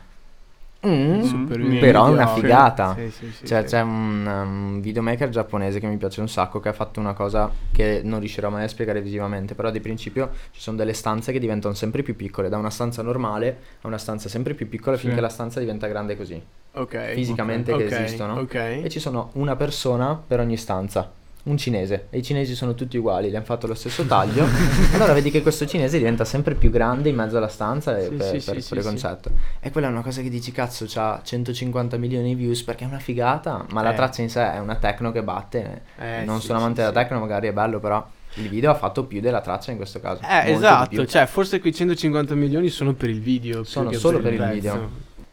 mm, 0.86 1.22
Mm, 1.58 1.80
però 1.80 2.08
è 2.08 2.10
una 2.12 2.28
figata. 2.28 2.96
Sì, 2.96 3.10
sì, 3.12 3.32
sì, 3.32 3.46
Cioè, 3.48 3.62
sì. 3.62 3.68
c'è 3.68 3.82
un, 3.82 4.26
um, 4.26 4.82
videomaker 4.82 5.30
giapponese 5.30 5.80
che 5.80 5.88
mi 5.88 5.98
piace 5.98 6.22
un 6.22 6.30
sacco, 6.30 6.60
che 6.60 6.70
ha 6.70 6.74
fatto 6.74 7.00
una 7.00 7.14
cosa 7.14 7.52
che 7.72 8.02
non 8.04 8.20
riuscirò 8.20 8.50
mai 8.50 8.64
a 8.64 8.68
spiegare 8.68 9.02
visivamente, 9.02 9.56
però 9.56 9.72
di 9.72 9.80
principio 9.80 10.30
ci 10.52 10.62
sono 10.62 10.78
delle 10.78 10.94
stanze 10.94 11.32
che 11.32 11.40
diventano 11.40 11.74
sempre 11.74 12.04
più 12.04 12.16
piccole, 12.16 12.50
da 12.50 12.58
una 12.58 12.70
stanza 12.70 13.02
normale 13.02 13.58
a 13.82 13.88
una 13.88 13.98
stanza 13.98 14.30
sempre 14.30 14.54
più 14.54 14.68
piccola 14.70 14.96
Sì. 14.98 15.06
finché 15.08 15.22
la 15.22 15.30
stanza 15.30 15.60
diventa 15.60 15.88
grande 15.88 16.16
così, 16.16 16.42
Ok. 16.74 17.12
fisicamente 17.14 17.72
ok, 17.74 17.86
che 17.88 18.04
esistono. 18.04 18.40
Ok. 18.40 18.54
E 18.56 18.88
ci 18.90 19.00
sono 19.00 19.32
una 19.34 19.56
persona 19.56 20.22
per 20.28 20.40
ogni 20.40 20.58
stanza. 20.58 21.12
Un 21.48 21.56
cinese 21.58 22.08
e 22.10 22.18
i 22.18 22.24
cinesi 22.24 22.56
sono 22.56 22.74
tutti 22.74 22.98
uguali, 22.98 23.30
gli 23.30 23.36
hanno 23.36 23.46
fatto 23.46 23.68
lo 23.68 23.74
stesso 23.74 24.04
taglio. 24.04 24.46
allora 24.96 25.14
vedi 25.14 25.32
che 25.32 25.42
questo 25.42 25.66
cinese 25.66 25.98
diventa 25.98 26.26
sempre 26.26 26.56
più 26.56 26.70
grande 26.70 27.08
in 27.08 27.16
mezzo 27.16 27.38
alla 27.38 27.48
stanza 27.48 27.98
Sì, 28.02 28.10
per, 28.10 28.22
sì, 28.26 28.32
per- 28.32 28.42
sì, 28.42 28.52
per 28.52 28.62
sì, 28.62 28.74
il 28.74 28.82
sì. 28.82 28.88
concetto. 28.88 29.32
E 29.62 29.72
quella 29.72 29.88
è 29.88 29.90
una 29.90 30.02
cosa 30.02 30.22
che 30.22 30.30
dici, 30.30 30.52
cazzo, 30.52 30.84
c'ha 30.88 31.22
150 31.24 31.96
milioni 31.96 32.30
di 32.30 32.36
views 32.36 32.64
perché 32.64 32.84
è 32.84 32.88
una 32.88 33.00
figata, 33.00 33.66
ma 33.72 33.82
la 33.82 33.94
Eh. 33.94 33.96
traccia 33.96 34.22
in 34.22 34.30
sé 34.30 34.52
è 34.52 34.60
una 34.60 34.76
techno 34.76 35.14
che 35.14 35.24
batte. 35.24 35.84
Eh, 35.98 36.24
non 36.26 36.42
sì, 36.42 36.48
sono 36.48 36.58
amante 36.60 36.82
sì, 36.84 36.88
della 36.90 37.00
sì. 37.02 37.08
techno, 37.08 37.20
magari 37.22 37.48
è 37.48 37.54
bello, 37.54 37.80
però 37.80 38.06
il 38.34 38.50
video 38.50 38.70
ha 38.72 38.76
fatto 38.76 39.06
più 39.06 39.22
della 39.22 39.40
traccia 39.40 39.72
in 39.72 39.78
questo 39.78 40.02
caso. 40.02 40.22
Eh, 40.30 40.52
esatto, 40.52 41.06
cioè 41.06 41.26
forse 41.28 41.62
quei 41.62 41.74
150 41.74 42.36
milioni 42.36 42.68
sono 42.68 42.94
per 42.94 43.10
il 43.10 43.22
video. 43.22 43.64
Sono 43.64 43.90
solo 43.94 44.20
per 44.20 44.34
il 44.34 44.40
pezzo. 44.40 44.52
video. 44.54 44.90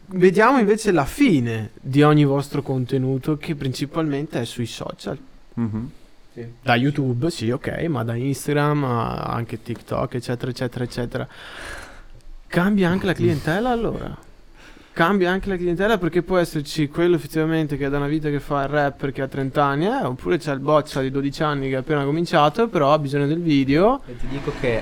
Vediamo 0.07 0.59
invece 0.59 0.93
la 0.93 1.03
fine 1.03 1.71
di 1.81 2.03
ogni 2.03 2.23
vostro 2.23 2.61
contenuto 2.61 3.35
che 3.37 3.53
principalmente 3.55 4.39
è 4.39 4.45
sui 4.45 4.65
social. 4.65 5.17
Mhm. 6.35 6.51
Da 6.61 6.75
YouTube, 6.75 7.29
sì, 7.29 7.49
ok, 7.49 7.85
ma 7.87 8.03
da 8.03 8.15
Instagram, 8.15 8.83
anche 8.83 9.61
TikTok, 9.61 10.15
eccetera, 10.15 10.51
eccetera, 10.51 10.83
eccetera. 10.83 11.27
Cambia 12.47 12.89
anche 12.89 13.05
la 13.05 13.13
clientela 13.13 13.69
allora? 13.69 14.17
Cambia 14.93 15.29
anche 15.29 15.49
la 15.49 15.57
clientela 15.57 15.97
perché 15.97 16.21
può 16.21 16.37
esserci 16.37 16.87
quello 16.87 17.15
effettivamente 17.15 17.75
che 17.75 17.87
è 17.87 17.89
da 17.89 17.97
una 17.97 18.07
vita 18.07 18.29
che 18.29 18.39
fa 18.39 18.63
il 18.63 18.69
rapper 18.69 19.11
che 19.11 19.21
ha 19.21 19.27
30 19.27 19.63
anni, 19.63 19.85
eh, 19.87 20.05
oppure 20.05 20.37
c'è 20.37 20.53
il 20.53 20.59
boccia 20.59 21.01
di 21.01 21.11
12 21.11 21.43
anni 21.43 21.67
che 21.67 21.75
ha 21.75 21.79
appena 21.79 22.05
cominciato, 22.05 22.69
però 22.69 22.93
ha 22.93 22.99
bisogno 22.99 23.27
del 23.27 23.41
video. 23.41 24.01
E 24.05 24.15
ti 24.17 24.27
dico 24.27 24.53
che 24.59 24.81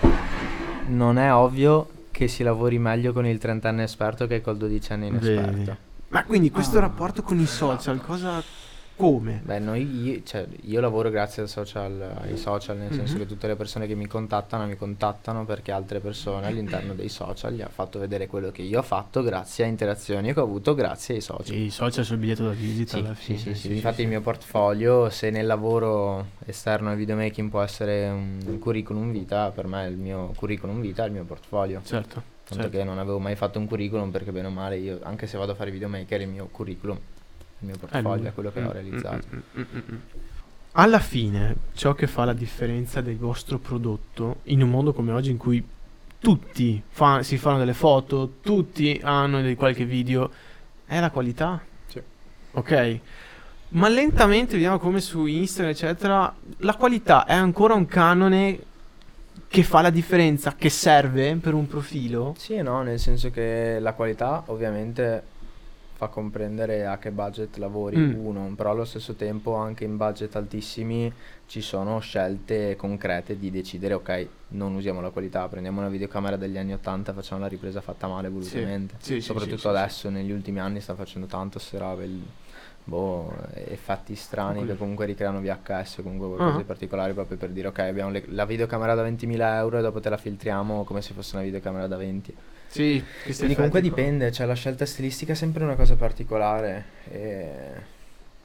non 0.88 1.18
è 1.18 1.34
ovvio 1.34 1.90
che 2.12 2.28
si 2.28 2.44
lavori 2.44 2.78
meglio 2.78 3.12
con 3.12 3.26
il 3.26 3.40
trentenne 3.40 3.84
esperto 3.84 4.28
che 4.28 4.42
col 4.42 4.58
dodicenne 4.58 5.08
inesperto. 5.08 5.52
Vedi. 5.52 5.72
Ma 6.10 6.24
quindi 6.26 6.52
questo 6.52 6.80
rapporto 6.80 7.24
con 7.24 7.40
i 7.40 7.48
social, 7.48 8.00
cosa... 8.00 8.42
come? 8.96 9.42
Beh, 9.44 9.60
noi, 9.60 10.04
io, 10.04 10.22
cioè, 10.24 10.46
io 10.62 10.80
lavoro 10.80 11.10
grazie 11.10 11.42
al 11.44 11.50
social, 11.50 12.16
ai 12.22 12.38
social, 12.38 12.78
nel 12.78 12.94
senso 12.94 13.14
Mhm. 13.14 13.20
che 13.20 13.26
tutte 13.26 13.48
le 13.48 13.56
persone 13.56 13.88
che 13.88 13.96
mi 13.96 14.08
contattano 14.08 14.66
mi 14.66 14.76
contattano 14.78 15.46
perché 15.46 15.72
altre 15.72 16.00
persone 16.00 16.48
all'interno 16.48 16.94
dei 16.94 17.10
social 17.10 17.54
gli 17.54 17.62
ha 17.62 17.70
fatto 17.70 18.00
vedere 18.00 18.28
quello 18.28 18.52
che 18.52 18.62
io 18.62 18.80
ho 18.80 18.84
fatto 18.84 19.22
grazie 19.24 19.66
a 19.66 19.68
interazioni 19.68 20.34
che 20.34 20.40
ho 20.40 20.44
avuto 20.44 20.74
grazie 20.76 21.16
ai 21.16 21.22
social. 21.22 21.46
Sì, 21.46 21.62
i 21.64 21.70
social 21.72 22.06
sul 22.06 22.18
biglietto 22.18 22.44
da 22.46 22.52
visita 22.52 22.98
Sì, 22.98 23.04
alla 23.04 23.16
sì, 23.16 23.36
fine. 23.36 23.56
sì, 23.56 23.56
sì. 23.56 23.74
Infatti 23.74 24.02
il 24.04 24.08
mio 24.08 24.22
portfolio, 24.22 25.10
se 25.10 25.30
nel 25.30 25.46
lavoro 25.46 26.28
esterno 26.46 26.90
al 26.92 26.96
videomaking 26.96 27.50
può 27.50 27.62
essere 27.62 28.08
un 28.10 28.58
curriculum 28.60 29.12
vita, 29.12 29.50
per 29.52 29.68
me 29.68 29.86
il 29.88 29.98
mio 29.98 30.32
curriculum 30.36 30.80
vita 30.82 31.04
è 31.04 31.08
il 31.08 31.14
mio 31.14 31.24
portfolio. 31.24 31.82
Certo. 31.84 32.32
Tanto 32.46 32.64
certo. 32.64 32.78
che 32.78 32.84
non 32.84 33.00
avevo 33.00 33.20
mai 33.20 33.36
fatto 33.36 33.58
un 33.58 33.68
curriculum 33.68 34.12
perché 34.12 34.32
bene 34.34 34.48
o 34.48 34.52
male 34.52 34.78
io, 34.78 35.00
anche 35.04 35.28
se 35.28 35.38
vado 35.38 35.54
a 35.54 35.56
fare 35.56 35.72
videomaker, 35.72 36.20
il 36.22 36.28
mio 36.28 36.50
curriculum, 36.52 37.00
il 37.64 37.70
mio 37.70 37.78
portfolio 37.78 38.28
è 38.30 38.34
quello 38.34 38.52
che 38.52 38.60
Mm, 38.62 38.66
ho 38.68 38.72
realizzato. 38.72 39.28
mm, 39.36 39.40
mm, 39.58 39.62
mm. 39.92 39.96
Alla 40.74 41.00
fine, 41.00 41.56
ciò 41.74 41.94
che 41.94 42.08
fa 42.08 42.26
la 42.26 42.34
differenza 42.34 43.00
del 43.02 43.18
vostro 43.18 43.58
prodotto 43.60 44.38
in 44.44 44.62
un 44.62 44.70
mondo 44.70 44.92
come 44.94 45.12
oggi 45.12 45.30
in 45.32 45.38
cui 45.38 45.64
tutti 46.20 46.82
fa- 46.90 47.22
si 47.24 47.38
fanno 47.38 47.60
delle 47.60 47.74
foto, 47.74 48.34
tutti 48.42 49.00
hanno 49.04 49.42
dei 49.42 49.56
qualche 49.56 49.86
video, 49.86 50.32
è 50.86 51.00
la 51.00 51.12
qualità. 51.12 51.62
Sì. 51.88 52.02
Ok? 52.54 53.00
Ma 53.70 53.88
lentamente 53.88 54.54
vediamo 54.54 54.80
come 54.80 55.00
su 55.00 55.26
Instagram, 55.26 55.72
eccetera, 55.74 56.34
la 56.58 56.76
qualità 56.76 57.26
è 57.26 57.34
ancora 57.34 57.74
un 57.76 57.86
canone 57.86 58.60
che 59.48 59.64
fa 59.64 59.82
la 59.82 59.90
differenza, 59.92 60.56
che 60.56 60.70
serve 60.70 61.36
per 61.36 61.54
un 61.54 61.68
profilo. 61.68 62.34
Sì 62.38 62.54
e 62.56 62.62
no, 62.64 62.82
nel 62.82 63.00
senso 63.00 63.30
che 63.30 63.78
la 63.80 63.94
qualità 63.94 64.44
ovviamente 64.48 65.24
fa 66.04 66.08
comprendere 66.10 66.86
a 66.86 66.98
che 66.98 67.12
budget 67.12 67.58
lavori 67.58 67.98
Mm. 67.98 68.26
uno, 68.26 68.54
però 68.56 68.72
allo 68.72 68.86
stesso 68.86 69.14
tempo 69.14 69.56
anche 69.56 69.84
in 69.84 69.96
budget 69.98 70.36
altissimi 70.36 71.12
ci 71.46 71.62
sono 71.62 72.00
scelte 72.00 72.76
concrete 72.76 73.38
di 73.38 73.50
decidere 73.52 73.94
ok, 73.94 74.28
non 74.50 74.76
usiamo 74.76 75.00
la 75.02 75.10
qualità, 75.12 75.48
prendiamo 75.48 75.80
una 75.80 75.90
videocamera 75.90 76.36
degli 76.36 76.58
anni 76.58 76.74
80 76.74 77.12
e 77.12 77.14
facciamo 77.14 77.42
la 77.42 77.48
ripresa 77.48 77.82
fatta 77.82 78.08
male 78.08 78.30
volutamente. 78.30 78.96
Sì, 79.00 79.16
sì, 79.16 79.22
Soprattutto 79.22 79.58
sì, 79.58 79.68
adesso 79.68 80.10
negli 80.10 80.32
ultimi 80.32 80.60
anni 80.60 80.82
sta 80.82 80.96
facendo 80.96 81.28
tanto 81.28 81.60
robe, 81.74 82.04
il- 82.06 82.22
boh, 82.86 83.34
effetti 83.54 84.16
strani 84.16 84.58
Quello- 84.60 84.72
che 84.74 84.78
comunque 84.78 85.06
ricreano 85.06 85.40
VHS, 85.40 86.02
comunque 86.04 86.28
qualcosa 86.28 86.54
Ah. 86.56 86.58
di 86.58 86.64
particolare 86.64 87.14
proprio 87.14 87.38
per 87.38 87.50
dire 87.50 87.68
ok, 87.70 87.80
abbiamo 87.80 88.12
le- 88.12 88.26
la 88.28 88.46
videocamera 88.46 88.94
da 88.96 89.04
20.000 89.04 89.58
euro 89.58 89.78
e 89.78 89.82
dopo 89.82 90.00
te 90.00 90.10
la 90.10 90.18
filtriamo 90.18 90.84
come 90.84 91.02
se 91.02 91.14
fosse 91.14 91.36
una 91.36 91.46
videocamera 91.46 91.88
da 91.88 91.98
20. 91.98 92.36
Sì, 92.68 93.04
Quindi 93.36 93.54
comunque 93.56 93.82
dipende, 93.82 94.32
cioè 94.32 94.48
la 94.48 94.56
scelta 94.56 94.86
stilistica 94.86 95.34
è 95.34 95.36
sempre 95.36 95.64
una 95.64 95.76
cosa 95.76 95.96
particolare. 95.96 96.86
E... 97.10 97.52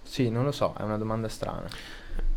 Sì, 0.03 0.29
non 0.29 0.45
lo 0.45 0.53
so, 0.53 0.75
è 0.79 0.83
una 0.83 0.99
domanda 0.99 1.29
strana. 1.29 1.67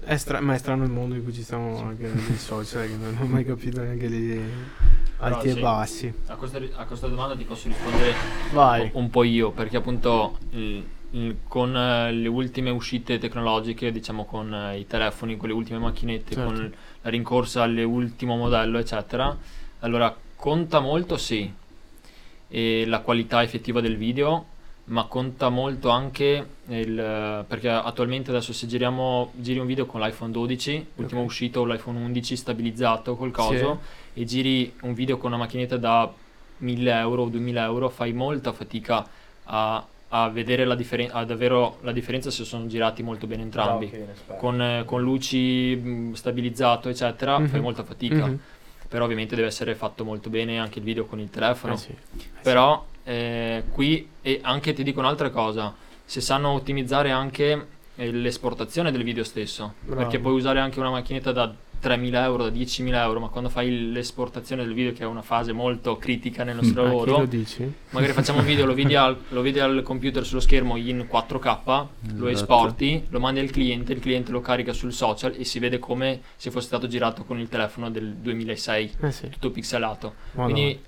È 0.03 0.15
stra- 0.17 0.39
ma 0.39 0.53
è 0.53 0.57
strano 0.57 0.83
il 0.85 0.89
mondo 0.89 1.15
in 1.15 1.23
cui 1.23 1.33
ci 1.33 1.43
stiamo 1.43 1.77
anche 1.79 2.07
nei 2.13 2.35
social, 2.37 2.87
che 2.87 2.95
non 2.95 3.17
ho 3.19 3.25
mai 3.25 3.43
capito 3.43 3.81
neanche 3.81 4.07
lì 4.07 4.41
alti 5.17 5.39
Però 5.47 5.51
e 5.51 5.53
sì. 5.53 5.59
bassi. 5.59 6.13
A 6.27 6.35
questa, 6.35 6.59
a 6.75 6.85
questa 6.85 7.07
domanda 7.07 7.35
ti 7.35 7.43
posso 7.43 7.67
rispondere 7.67 8.13
Vai. 8.53 8.89
un 8.93 9.09
po' 9.09 9.23
io, 9.23 9.51
perché 9.51 9.77
appunto 9.77 10.37
il- 10.51 10.83
con 11.47 11.75
eh, 11.75 12.11
le 12.13 12.27
ultime 12.27 12.69
uscite 12.69 13.17
tecnologiche, 13.17 13.91
diciamo 13.91 14.25
con 14.25 14.53
eh, 14.53 14.79
i 14.79 14.87
telefoni, 14.87 15.35
con 15.37 15.49
le 15.49 15.55
ultime 15.55 15.79
macchinette, 15.79 16.35
Certo. 16.35 16.49
con 16.49 16.73
la 17.01 17.09
rincorsa 17.09 17.63
all'ultimo 17.63 18.37
modello, 18.37 18.77
eccetera, 18.77 19.35
allora 19.79 20.15
conta 20.35 20.79
molto 20.79 21.17
sì, 21.17 21.51
e 22.47 22.85
la 22.85 22.99
qualità 22.99 23.43
effettiva 23.43 23.81
del 23.81 23.97
video, 23.97 24.45
ma 24.85 25.05
conta 25.05 25.49
molto 25.49 25.89
anche 25.89 26.47
il, 26.67 26.97
eh, 26.99 27.43
perché 27.47 27.69
attualmente 27.69 28.29
adesso 28.31 28.53
se 28.53 28.67
giriamo, 28.67 29.31
giri 29.35 29.59
un 29.59 29.65
video 29.67 29.85
con 29.85 30.01
l'iPhone 30.01 30.31
12, 30.31 30.87
ultimo 30.95 31.21
Ok. 31.21 31.27
uscito 31.27 31.65
l'iPhone 31.65 31.99
11 31.99 32.35
stabilizzato 32.35 33.15
col 33.15 33.31
coso, 33.31 33.79
e 34.13 34.23
giri 34.25 34.73
un 34.81 34.93
video 34.93 35.17
con 35.17 35.31
una 35.31 35.39
macchinetta 35.41 35.77
da 35.77 36.11
1000 36.57 36.91
euro 36.99 37.23
o 37.23 37.27
2000 37.29 37.63
euro, 37.63 37.89
fai 37.89 38.13
molta 38.13 38.51
fatica 38.53 39.05
a, 39.43 39.85
a 40.13 40.29
vedere 40.29 40.65
la, 40.65 40.75
differen- 40.75 41.09
a 41.11 41.23
davvero 41.23 41.77
la 41.81 41.91
differenza 41.91 42.29
se 42.31 42.43
sono 42.43 42.67
girati 42.67 43.01
molto 43.01 43.27
bene 43.27 43.43
entrambi. 43.43 43.91
Con, 44.37 44.61
eh, 44.61 44.83
con 44.85 45.01
luci 45.01 45.75
mh, 45.75 46.13
stabilizzato, 46.13 46.89
eccetera, 46.89 47.39
Mhm. 47.39 47.47
fai 47.47 47.59
molta 47.61 47.83
fatica. 47.83 48.25
Mhm. 48.25 48.39
Però 48.89 49.05
ovviamente 49.05 49.35
deve 49.35 49.47
essere 49.47 49.73
fatto 49.73 50.03
molto 50.03 50.29
bene 50.29 50.59
anche 50.59 50.79
il 50.79 50.85
video 50.85 51.05
con 51.05 51.19
il 51.19 51.29
telefono. 51.29 51.73
Eh 51.73 51.77
sì. 51.77 51.95
Però 52.41 52.85
eh, 53.03 53.63
qui 53.71 54.07
e 54.21 54.39
anche 54.43 54.73
ti 54.73 54.83
dico 54.83 54.99
un'altra 54.99 55.29
cosa, 55.29 55.73
se 56.03 56.19
sanno 56.19 56.49
ottimizzare 56.49 57.09
anche 57.09 57.67
eh, 57.95 58.11
l'esportazione 58.11 58.91
del 58.91 59.03
video 59.03 59.23
stesso, 59.23 59.75
Bravo. 59.79 60.01
perché 60.01 60.19
puoi 60.19 60.33
usare 60.33 60.59
anche 60.59 60.79
una 60.79 60.89
macchinetta 60.89 61.31
da 61.31 61.53
3.000 61.81 62.13
euro, 62.23 62.43
da 62.49 62.55
10.000 62.55 62.93
euro, 62.95 63.19
ma 63.19 63.27
quando 63.29 63.49
fai 63.49 63.91
l'esportazione 63.91 64.63
del 64.63 64.73
video, 64.73 64.93
che 64.93 65.03
è 65.03 65.05
una 65.05 65.21
fase 65.21 65.51
molto 65.51 65.97
critica 65.97 66.43
nel 66.43 66.55
nostro 66.55 66.83
chi 66.83 66.87
lavoro, 66.89 67.17
lo 67.19 67.25
dici? 67.25 67.71
magari 67.89 68.13
facciamo 68.13 68.39
un 68.39 68.45
video, 68.45 68.65
lo 68.65 68.73
vedi, 68.73 68.95
al, 68.95 69.17
lo 69.29 69.41
vedi 69.41 69.59
al 69.59 69.81
computer 69.83 70.25
sullo 70.25 70.39
schermo 70.41 70.75
in 70.77 71.07
4K, 71.11 71.55
lo 71.65 72.27
Esatto. 72.27 72.29
esporti, 72.29 73.05
lo 73.09 73.19
mandi 73.19 73.39
al 73.39 73.49
cliente, 73.49 73.93
il 73.93 73.99
cliente 73.99 74.31
lo 74.31 74.41
carica 74.41 74.73
sul 74.73 74.93
social 74.93 75.33
e 75.37 75.43
si 75.43 75.59
vede 75.59 75.79
come 75.79 76.21
se 76.35 76.51
fosse 76.51 76.67
stato 76.67 76.87
girato 76.87 77.23
con 77.23 77.39
il 77.39 77.49
telefono 77.49 77.89
del 77.89 78.13
2006, 78.15 78.91
Eh 79.01 79.11
sì. 79.11 79.29
tutto 79.29 79.49
pixelato. 79.51 80.13
Madonna. 80.33 80.53
Quindi 80.53 80.79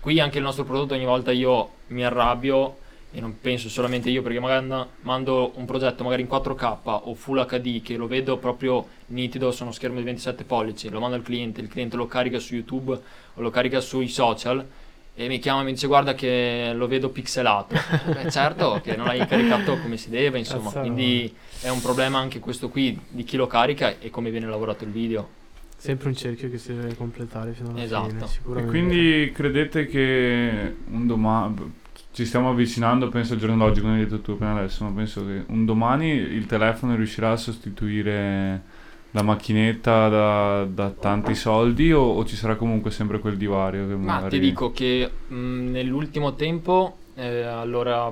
qui 0.00 0.20
anche 0.20 0.38
il 0.38 0.44
nostro 0.44 0.64
prodotto 0.64 0.94
ogni 0.94 1.04
volta 1.04 1.30
io 1.32 1.70
mi 1.88 2.04
arrabbio 2.04 2.76
e 3.14 3.20
non 3.20 3.36
penso 3.40 3.68
solamente 3.68 4.08
io 4.08 4.22
perché 4.22 4.40
magari 4.40 4.64
and- 4.66 4.86
mando 5.02 5.52
un 5.56 5.64
progetto 5.66 6.02
magari 6.02 6.22
in 6.22 6.28
4K 6.28 6.78
o 7.04 7.14
Full 7.14 7.44
HD 7.46 7.82
che 7.82 7.96
lo 7.96 8.06
vedo 8.06 8.38
proprio 8.38 8.86
nitido 9.08 9.50
su 9.52 9.62
uno 9.64 9.72
schermo 9.72 9.98
di 9.98 10.04
27 10.04 10.44
pollici, 10.44 10.88
lo 10.88 10.98
mando 11.00 11.16
al 11.16 11.22
cliente, 11.22 11.60
il 11.60 11.68
cliente 11.68 11.96
lo 11.96 12.06
carica 12.06 12.38
su 12.38 12.54
YouTube 12.54 12.92
o 13.34 13.40
lo 13.40 13.50
carica 13.50 13.80
sui 13.80 14.08
social 14.08 14.66
e 15.14 15.28
mi 15.28 15.38
chiama 15.40 15.60
e 15.60 15.64
mi 15.64 15.72
dice 15.72 15.86
guarda 15.86 16.14
che 16.14 16.72
lo 16.74 16.86
vedo 16.86 17.10
pixelato. 17.10 17.74
Beh, 18.10 18.30
certo 18.30 18.80
che 18.82 18.96
non 18.96 19.06
l'hai 19.06 19.26
caricato 19.26 19.78
come 19.78 19.98
si 19.98 20.08
deve, 20.08 20.38
insomma, 20.38 20.70
Cazzo. 20.70 20.80
quindi 20.80 21.34
è 21.60 21.68
un 21.68 21.82
problema 21.82 22.18
anche 22.18 22.38
questo 22.40 22.70
qui 22.70 22.98
di 23.08 23.22
chi 23.24 23.36
lo 23.36 23.46
carica 23.46 23.98
e 24.00 24.08
come 24.08 24.30
viene 24.30 24.46
lavorato 24.46 24.84
il 24.84 24.90
video. 24.90 25.28
Sempre 25.76 26.08
un 26.08 26.14
cerchio 26.16 26.48
che 26.48 26.56
si 26.58 26.74
deve 26.74 26.94
completare 26.96 27.52
fino 27.52 27.70
alla 27.70 27.82
Esatto. 27.82 28.08
fine, 28.08 28.24
E 28.24 28.26
sicuramente. 28.28 28.70
quindi 28.70 29.32
credete 29.34 29.86
che 29.86 30.76
un 30.90 31.06
domani 31.06 31.72
ci 32.12 32.26
stiamo 32.26 32.50
avvicinando, 32.50 33.08
penso 33.08 33.32
al 33.34 33.38
giorno 33.38 33.56
d'oggi, 33.56 33.80
come 33.80 33.94
hai 33.94 34.00
detto 34.04 34.20
tu 34.20 34.32
appena 34.32 34.58
adesso, 34.58 34.84
ma 34.84 34.90
penso 34.90 35.24
che 35.26 35.44
un 35.48 35.64
domani 35.64 36.08
il 36.10 36.46
telefono 36.46 36.94
riuscirà 36.94 37.32
a 37.32 37.36
sostituire 37.36 38.62
la 39.12 39.22
macchinetta 39.22 40.08
da, 40.08 40.64
da 40.64 40.90
tanti 40.90 41.34
soldi 41.34 41.92
o, 41.92 42.00
o 42.02 42.24
ci 42.24 42.36
sarà 42.36 42.56
comunque 42.56 42.90
sempre 42.90 43.18
quel 43.18 43.36
divario 43.36 43.86
che 43.86 43.94
Ma 43.94 44.14
magari... 44.14 44.38
ti 44.38 44.40
dico 44.40 44.72
che 44.72 45.10
mh, 45.28 45.70
nell'ultimo 45.70 46.34
tempo, 46.34 46.96
eh, 47.14 47.42
allora 47.42 48.10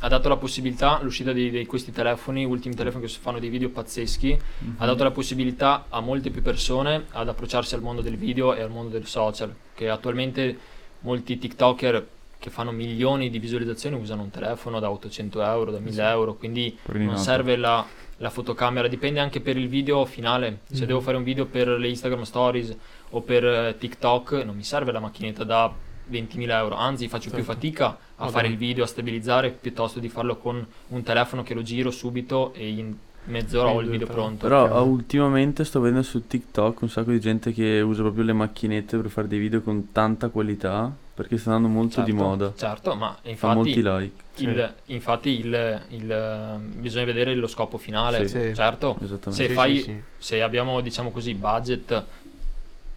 ha 0.00 0.08
dato 0.08 0.28
la 0.28 0.36
possibilità, 0.36 0.98
l'uscita 1.02 1.32
di, 1.32 1.50
di 1.50 1.64
questi 1.66 1.92
telefoni, 1.92 2.44
ultimi 2.44 2.74
telefoni 2.74 3.06
che 3.06 3.12
fanno 3.20 3.38
dei 3.38 3.48
video 3.48 3.68
pazzeschi, 3.70 4.36
Mhm. 4.60 4.74
ha 4.78 4.86
dato 4.86 5.02
la 5.02 5.10
possibilità 5.10 5.86
a 5.88 6.00
molte 6.00 6.30
più 6.30 6.42
persone 6.42 7.04
ad 7.12 7.28
approcciarsi 7.28 7.74
al 7.74 7.80
mondo 7.82 8.02
del 8.02 8.16
video 8.16 8.54
e 8.54 8.60
al 8.62 8.70
mondo 8.70 8.90
del 8.92 9.06
social, 9.06 9.54
che 9.74 9.88
attualmente 9.88 10.58
molti 11.00 11.38
TikToker 11.38 12.06
che 12.44 12.50
fanno 12.50 12.72
milioni 12.72 13.30
di 13.30 13.38
visualizzazioni 13.38 13.96
usano 13.96 14.20
un 14.20 14.28
telefono 14.28 14.78
da 14.78 14.90
800 14.90 15.40
euro, 15.42 15.70
da 15.70 15.78
1000 15.78 16.10
euro, 16.10 16.34
quindi 16.34 16.76
non 16.88 16.94
Ordinato. 16.96 17.18
serve 17.22 17.56
la, 17.56 17.82
la 18.18 18.28
fotocamera, 18.28 18.86
dipende 18.86 19.18
anche 19.18 19.40
per 19.40 19.56
il 19.56 19.66
video 19.66 20.04
finale. 20.04 20.58
Se 20.70 20.82
Mhm. 20.82 20.86
devo 20.86 21.00
fare 21.00 21.16
un 21.16 21.22
video 21.22 21.46
per 21.46 21.68
le 21.68 21.88
Instagram 21.88 22.24
Stories 22.24 22.76
o 23.12 23.22
per 23.22 23.46
eh, 23.46 23.76
TikTok, 23.78 24.32
non 24.44 24.56
mi 24.56 24.62
serve 24.62 24.92
la 24.92 25.00
macchinetta 25.00 25.42
da 25.42 25.72
20.000 26.10 26.58
euro, 26.58 26.74
anzi 26.74 27.08
faccio 27.08 27.30
più 27.30 27.38
Certo. 27.38 27.52
fatica 27.54 27.86
a 27.86 27.96
Madonna. 28.16 28.30
fare 28.30 28.48
il 28.48 28.58
video, 28.58 28.84
a 28.84 28.88
stabilizzare, 28.88 29.50
piuttosto 29.50 29.98
di 29.98 30.10
farlo 30.10 30.36
con 30.36 30.66
un 30.88 31.02
telefono 31.02 31.42
che 31.42 31.54
lo 31.54 31.62
giro 31.62 31.90
subito 31.90 32.52
e 32.52 32.68
in 32.68 32.94
mezz'ora 33.26 33.70
ho 33.70 33.80
il 33.80 33.88
video 33.88 34.06
però. 34.06 34.22
pronto. 34.24 34.46
Però 34.46 34.64
chiaro. 34.66 34.84
ultimamente 34.84 35.64
sto 35.64 35.80
vedendo 35.80 36.02
su 36.02 36.26
TikTok 36.26 36.82
un 36.82 36.88
sacco 36.88 37.10
di 37.10 37.20
gente 37.20 37.52
che 37.52 37.80
usa 37.80 38.02
proprio 38.02 38.24
le 38.24 38.32
macchinette 38.32 38.96
per 38.98 39.10
fare 39.10 39.26
dei 39.28 39.38
video 39.38 39.60
con 39.62 39.92
tanta 39.92 40.28
qualità 40.28 40.92
perché 41.14 41.36
sta 41.38 41.54
andando 41.54 41.74
molto 41.78 42.00
di 42.02 42.10
Certo, 42.10 42.24
moda. 42.24 42.52
Certo, 42.56 42.94
ma 42.96 43.16
Fa 43.36 43.54
molti 43.54 43.78
infatti, 43.78 43.82
like. 43.82 44.22
il, 44.36 44.74
infatti 44.86 45.28
il, 45.38 45.82
il, 45.90 46.58
bisogna 46.76 47.04
vedere 47.04 47.34
lo 47.34 47.46
scopo 47.46 47.78
finale. 47.78 48.26
Sì. 48.26 48.40
Sì. 48.40 48.54
Certo, 48.54 48.96
Esattamente. 49.00 49.30
se 49.32 49.48
Sì, 49.48 49.54
fai- 49.54 49.76
sì, 49.78 49.82
sì. 49.84 50.02
se 50.18 50.42
abbiamo 50.42 50.80
diciamo 50.80 51.10
così 51.10 51.34
budget 51.34 52.04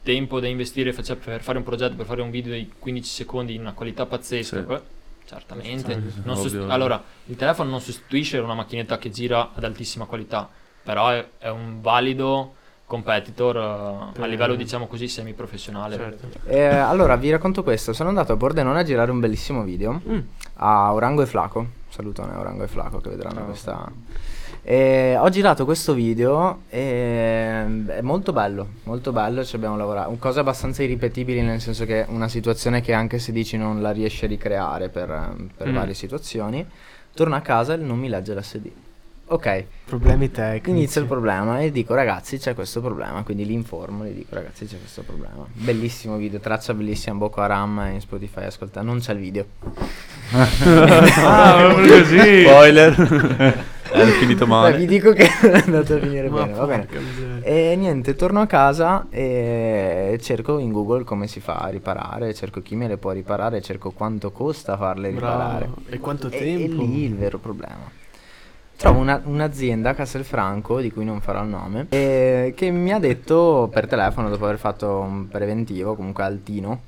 tempo 0.03 0.39
da 0.39 0.47
investire 0.47 0.93
per 0.93 1.41
fare 1.41 1.57
un 1.57 1.63
progetto 1.63 1.95
per 1.95 2.05
fare 2.05 2.21
un 2.21 2.29
video 2.31 2.53
di 2.53 2.71
15 2.79 3.09
secondi 3.09 3.53
in 3.55 3.61
una 3.61 3.73
qualità 3.73 4.05
pazzesca 4.05 4.65
Sì. 4.65 4.81
Certamente 5.27 5.93
Sì, 5.93 6.11
sì, 6.11 6.21
Non 6.23 6.35
ovvio, 6.37 6.43
sost- 6.49 6.55
ovvio. 6.55 6.73
allora 6.73 7.03
il 7.25 7.35
telefono 7.35 7.69
non 7.69 7.81
sostituisce 7.81 8.39
una 8.39 8.53
macchinetta 8.55 8.97
che 8.97 9.09
gira 9.11 9.51
ad 9.53 9.63
altissima 9.63 10.05
qualità 10.05 10.49
però 10.81 11.09
è, 11.09 11.27
è 11.37 11.49
un 11.49 11.81
valido 11.81 12.53
competitor 12.85 14.11
Per- 14.13 14.23
a 14.23 14.27
livello 14.27 14.55
diciamo 14.55 14.87
così 14.87 15.07
semi 15.09 15.33
professionale 15.33 15.95
Certo. 15.97 16.39
Eh, 16.45 16.65
allora, 16.65 17.17
vi 17.17 17.29
racconto 17.29 17.61
questo. 17.61 17.91
Sono 17.91 18.07
andato 18.09 18.31
a 18.31 18.37
Pordenone 18.37 18.79
a 18.79 18.83
girare 18.83 19.11
un 19.11 19.19
bellissimo 19.19 19.63
video 19.63 20.01
Mm. 20.07 20.19
a 20.55 20.93
Orango 20.93 21.21
e 21.21 21.25
Flaco. 21.25 21.67
Salutone 21.89 22.35
Orango 22.37 22.63
e 22.63 22.67
Flaco 22.67 22.99
che 23.01 23.09
vedranno 23.09 23.35
Ciao. 23.35 23.45
questa... 23.45 23.91
E 24.69 25.15
ho 25.17 25.29
girato 25.29 25.63
questo 25.63 25.93
video 25.93 26.63
e 26.67 27.85
è 27.87 28.01
molto 28.01 28.33
bello, 28.33 28.67
molto 28.83 29.13
bello, 29.13 29.45
ci 29.45 29.55
abbiamo 29.55 29.77
lavorato. 29.77 30.09
Un 30.09 30.19
cosa 30.19 30.41
abbastanza 30.41 30.83
irripetibile 30.83 31.41
nel 31.41 31.61
senso 31.61 31.85
che 31.85 32.03
è 32.03 32.05
una 32.09 32.27
situazione 32.27 32.81
che 32.81 32.91
anche 32.91 33.17
se 33.17 33.31
dici 33.31 33.55
non 33.55 33.81
la 33.81 33.91
riesci 33.91 34.25
a 34.25 34.27
ricreare 34.27 34.89
per, 34.89 35.35
per 35.55 35.69
Mm. 35.69 35.73
varie 35.73 35.93
situazioni. 35.93 36.67
Torno 37.13 37.35
a 37.35 37.39
casa 37.39 37.75
e 37.75 37.77
non 37.77 37.97
mi 37.97 38.09
legge 38.09 38.35
l'SD. 38.35 38.69
Ok, 39.29 39.65
Problemi 39.87 40.31
tecnici. 40.31 40.69
Inizia 40.69 41.01
il 41.01 41.07
problema 41.07 41.59
e 41.59 41.71
dico 41.71 41.93
ragazzi 41.93 42.37
c'è 42.37 42.53
questo 42.53 42.81
problema, 42.81 43.23
quindi 43.23 43.45
li 43.45 43.53
informo, 43.53 44.05
gli 44.05 44.11
dico 44.11 44.35
ragazzi 44.35 44.65
c'è 44.65 44.77
questo 44.77 45.01
problema. 45.01 45.45
Bellissimo 45.51 46.17
video, 46.17 46.39
traccia 46.39 46.73
bellissima 46.73 47.15
Boko 47.15 47.41
Haram 47.41 47.89
in 47.93 47.99
Spotify, 48.01 48.43
ascolta, 48.45 48.81
non 48.81 48.99
c'è 48.99 49.13
il 49.13 49.19
video. 49.19 49.45
ah, 50.31 51.55
proprio 51.57 51.99
così! 51.99 52.43
Spoiler! 52.43 53.75
È 53.89 54.05
finito 54.19 54.43
Beh, 54.43 54.51
male. 54.51 54.77
vi 54.77 54.85
dico 54.85 55.13
che 55.13 55.23
è 55.41 55.61
andato 55.63 55.93
a 55.93 55.99
finire 55.99 56.29
bene, 56.29 56.51
va 56.51 56.65
bene. 56.65 56.87
E 57.41 57.73
niente, 57.77 58.15
torno 58.15 58.41
a 58.41 58.45
casa 58.45 59.07
e 59.09 60.17
cerco 60.21 60.57
in 60.57 60.73
Google 60.73 61.05
come 61.05 61.27
si 61.27 61.39
fa 61.39 61.55
a 61.55 61.69
riparare, 61.69 62.33
cerco 62.33 62.61
chi 62.61 62.75
me 62.75 62.89
le 62.89 62.97
può 62.97 63.11
riparare, 63.11 63.61
cerco 63.61 63.91
quanto 63.91 64.31
costa 64.31 64.75
farle 64.75 65.09
riparare. 65.09 65.65
Bravo. 65.65 65.81
E 65.87 65.99
quanto 65.99 66.27
E- 66.27 66.37
tempo? 66.37 66.81
E 66.81 66.85
lì 66.85 67.03
il 67.03 67.15
vero 67.15 67.37
problema. 67.37 67.89
Trovo 68.77 68.99
una- 68.99 69.21
un'azienda 69.23 69.89
a 69.89 69.93
Castelfranco, 69.95 70.79
di 70.79 70.91
cui 70.91 71.03
non 71.03 71.19
farò 71.19 71.41
il 71.41 71.49
nome, 71.49 71.87
eh, 71.89 72.53
che 72.55 72.69
mi 72.69 72.93
ha 72.93 72.99
detto 72.99 73.69
per 73.71 73.87
telefono, 73.87 74.29
dopo 74.29 74.45
aver 74.45 74.59
fatto 74.59 74.99
un 74.99 75.27
preventivo, 75.27 75.95
comunque 75.95 76.23
altino, 76.23 76.81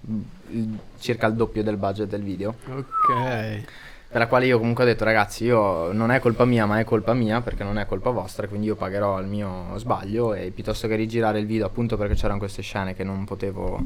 il- 0.51 0.77
circa 0.99 1.27
il 1.27 1.33
doppio 1.33 1.63
del 1.63 1.77
budget 1.77 2.07
del 2.07 2.21
video, 2.21 2.55
Ok. 2.69 3.63
per 4.07 4.19
la 4.21 4.27
quale 4.27 4.45
io 4.45 4.59
comunque 4.59 4.83
ho 4.83 4.87
detto 4.87 5.03
ragazzi, 5.03 5.45
io 5.45 5.91
non 5.91 6.11
è 6.11 6.19
colpa 6.19 6.45
mia, 6.45 6.65
ma 6.67 6.79
è 6.79 6.83
colpa 6.83 7.13
mia, 7.13 7.41
perché 7.41 7.63
non 7.63 7.79
è 7.79 7.85
colpa 7.87 8.11
vostra, 8.11 8.47
quindi 8.47 8.67
io 8.67 8.75
pagherò 8.75 9.19
il 9.19 9.27
mio 9.27 9.75
sbaglio 9.77 10.33
e 10.35 10.51
piuttosto 10.53 10.87
che 10.87 10.95
rigirare 10.95 11.39
il 11.39 11.45
video 11.47 11.65
appunto 11.65 11.97
perché 11.97 12.13
c'erano 12.13 12.37
queste 12.39 12.61
scene 12.61 12.93
che 12.95 13.03
non 13.03 13.25
potevo 13.25 13.79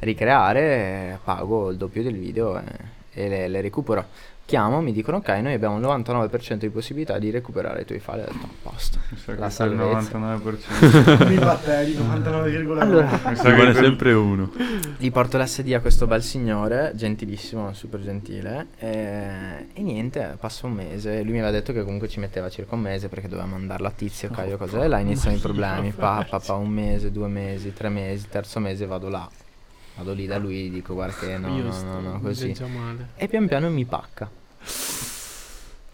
ricreare, 0.00 1.18
pago 1.22 1.70
il 1.70 1.76
doppio 1.76 2.02
del 2.02 2.16
video 2.16 2.58
e, 2.58 2.62
e 3.12 3.28
le, 3.28 3.48
le 3.48 3.60
recupero. 3.60 4.04
Chiamo, 4.46 4.82
mi 4.82 4.92
dicono 4.92 5.16
ok, 5.16 5.28
noi 5.40 5.54
abbiamo 5.54 5.78
il 5.78 5.82
99% 5.82 6.54
di 6.56 6.68
possibilità 6.68 7.18
di 7.18 7.30
recuperare 7.30 7.80
i 7.80 7.84
tuoi 7.86 7.98
file, 7.98 8.24
ho 8.24 8.26
detto 8.26 8.44
a 8.44 8.48
posto. 8.70 8.98
Mi 9.08 9.16
sa 9.16 9.32
che 9.32 9.38
La 9.38 9.48
c'è 9.48 9.64
il 9.64 9.76
salvezza. 9.78 10.18
99%. 10.18 11.28
Mi 11.28 11.38
batteri 11.38 11.94
99,9. 11.94 12.78
Allora, 12.78 13.20
Mi 13.26 13.36
sa 13.36 13.42
che 13.50 13.54
quel- 13.54 13.74
sempre 13.74 14.12
uno. 14.12 14.50
gli 14.98 15.10
porto 15.10 15.38
l'SD 15.38 15.72
a 15.72 15.80
questo 15.80 16.06
bel 16.06 16.22
signore, 16.22 16.92
gentilissimo, 16.94 17.72
super 17.72 18.02
gentile, 18.02 18.66
e, 18.78 19.66
e 19.72 19.82
niente, 19.82 20.36
passa 20.38 20.66
un 20.66 20.74
mese, 20.74 21.22
lui 21.22 21.32
mi 21.32 21.38
aveva 21.38 21.50
detto 21.50 21.72
che 21.72 21.82
comunque 21.82 22.08
ci 22.08 22.20
metteva 22.20 22.50
circa 22.50 22.74
un 22.74 22.82
mese 22.82 23.08
perché 23.08 23.28
doveva 23.28 23.48
mandarlo 23.48 23.86
a 23.86 23.92
tizio, 23.92 24.28
Caio, 24.28 24.58
cos'è, 24.58 24.82
e 24.82 24.88
là 24.88 24.98
iniziano 24.98 25.36
i 25.36 25.40
problemi, 25.40 25.90
pa, 25.92 26.26
pa, 26.28 26.38
pa, 26.38 26.52
un 26.52 26.68
mese, 26.68 27.10
due 27.10 27.28
mesi, 27.28 27.72
tre 27.72 27.88
mesi, 27.88 28.28
terzo 28.28 28.60
mese 28.60 28.84
vado 28.84 29.08
là, 29.08 29.26
vado 29.96 30.12
lì 30.12 30.26
da 30.26 30.38
lui, 30.38 30.70
dico 30.70 30.94
guarda 30.94 31.14
che 31.16 31.36
no, 31.38 31.48
no, 31.48 31.82
no, 31.82 32.00
no, 32.00 32.20
così, 32.20 32.54
e 33.16 33.28
pian 33.28 33.46
piano 33.46 33.70
mi 33.70 33.84
pacca. 33.84 34.30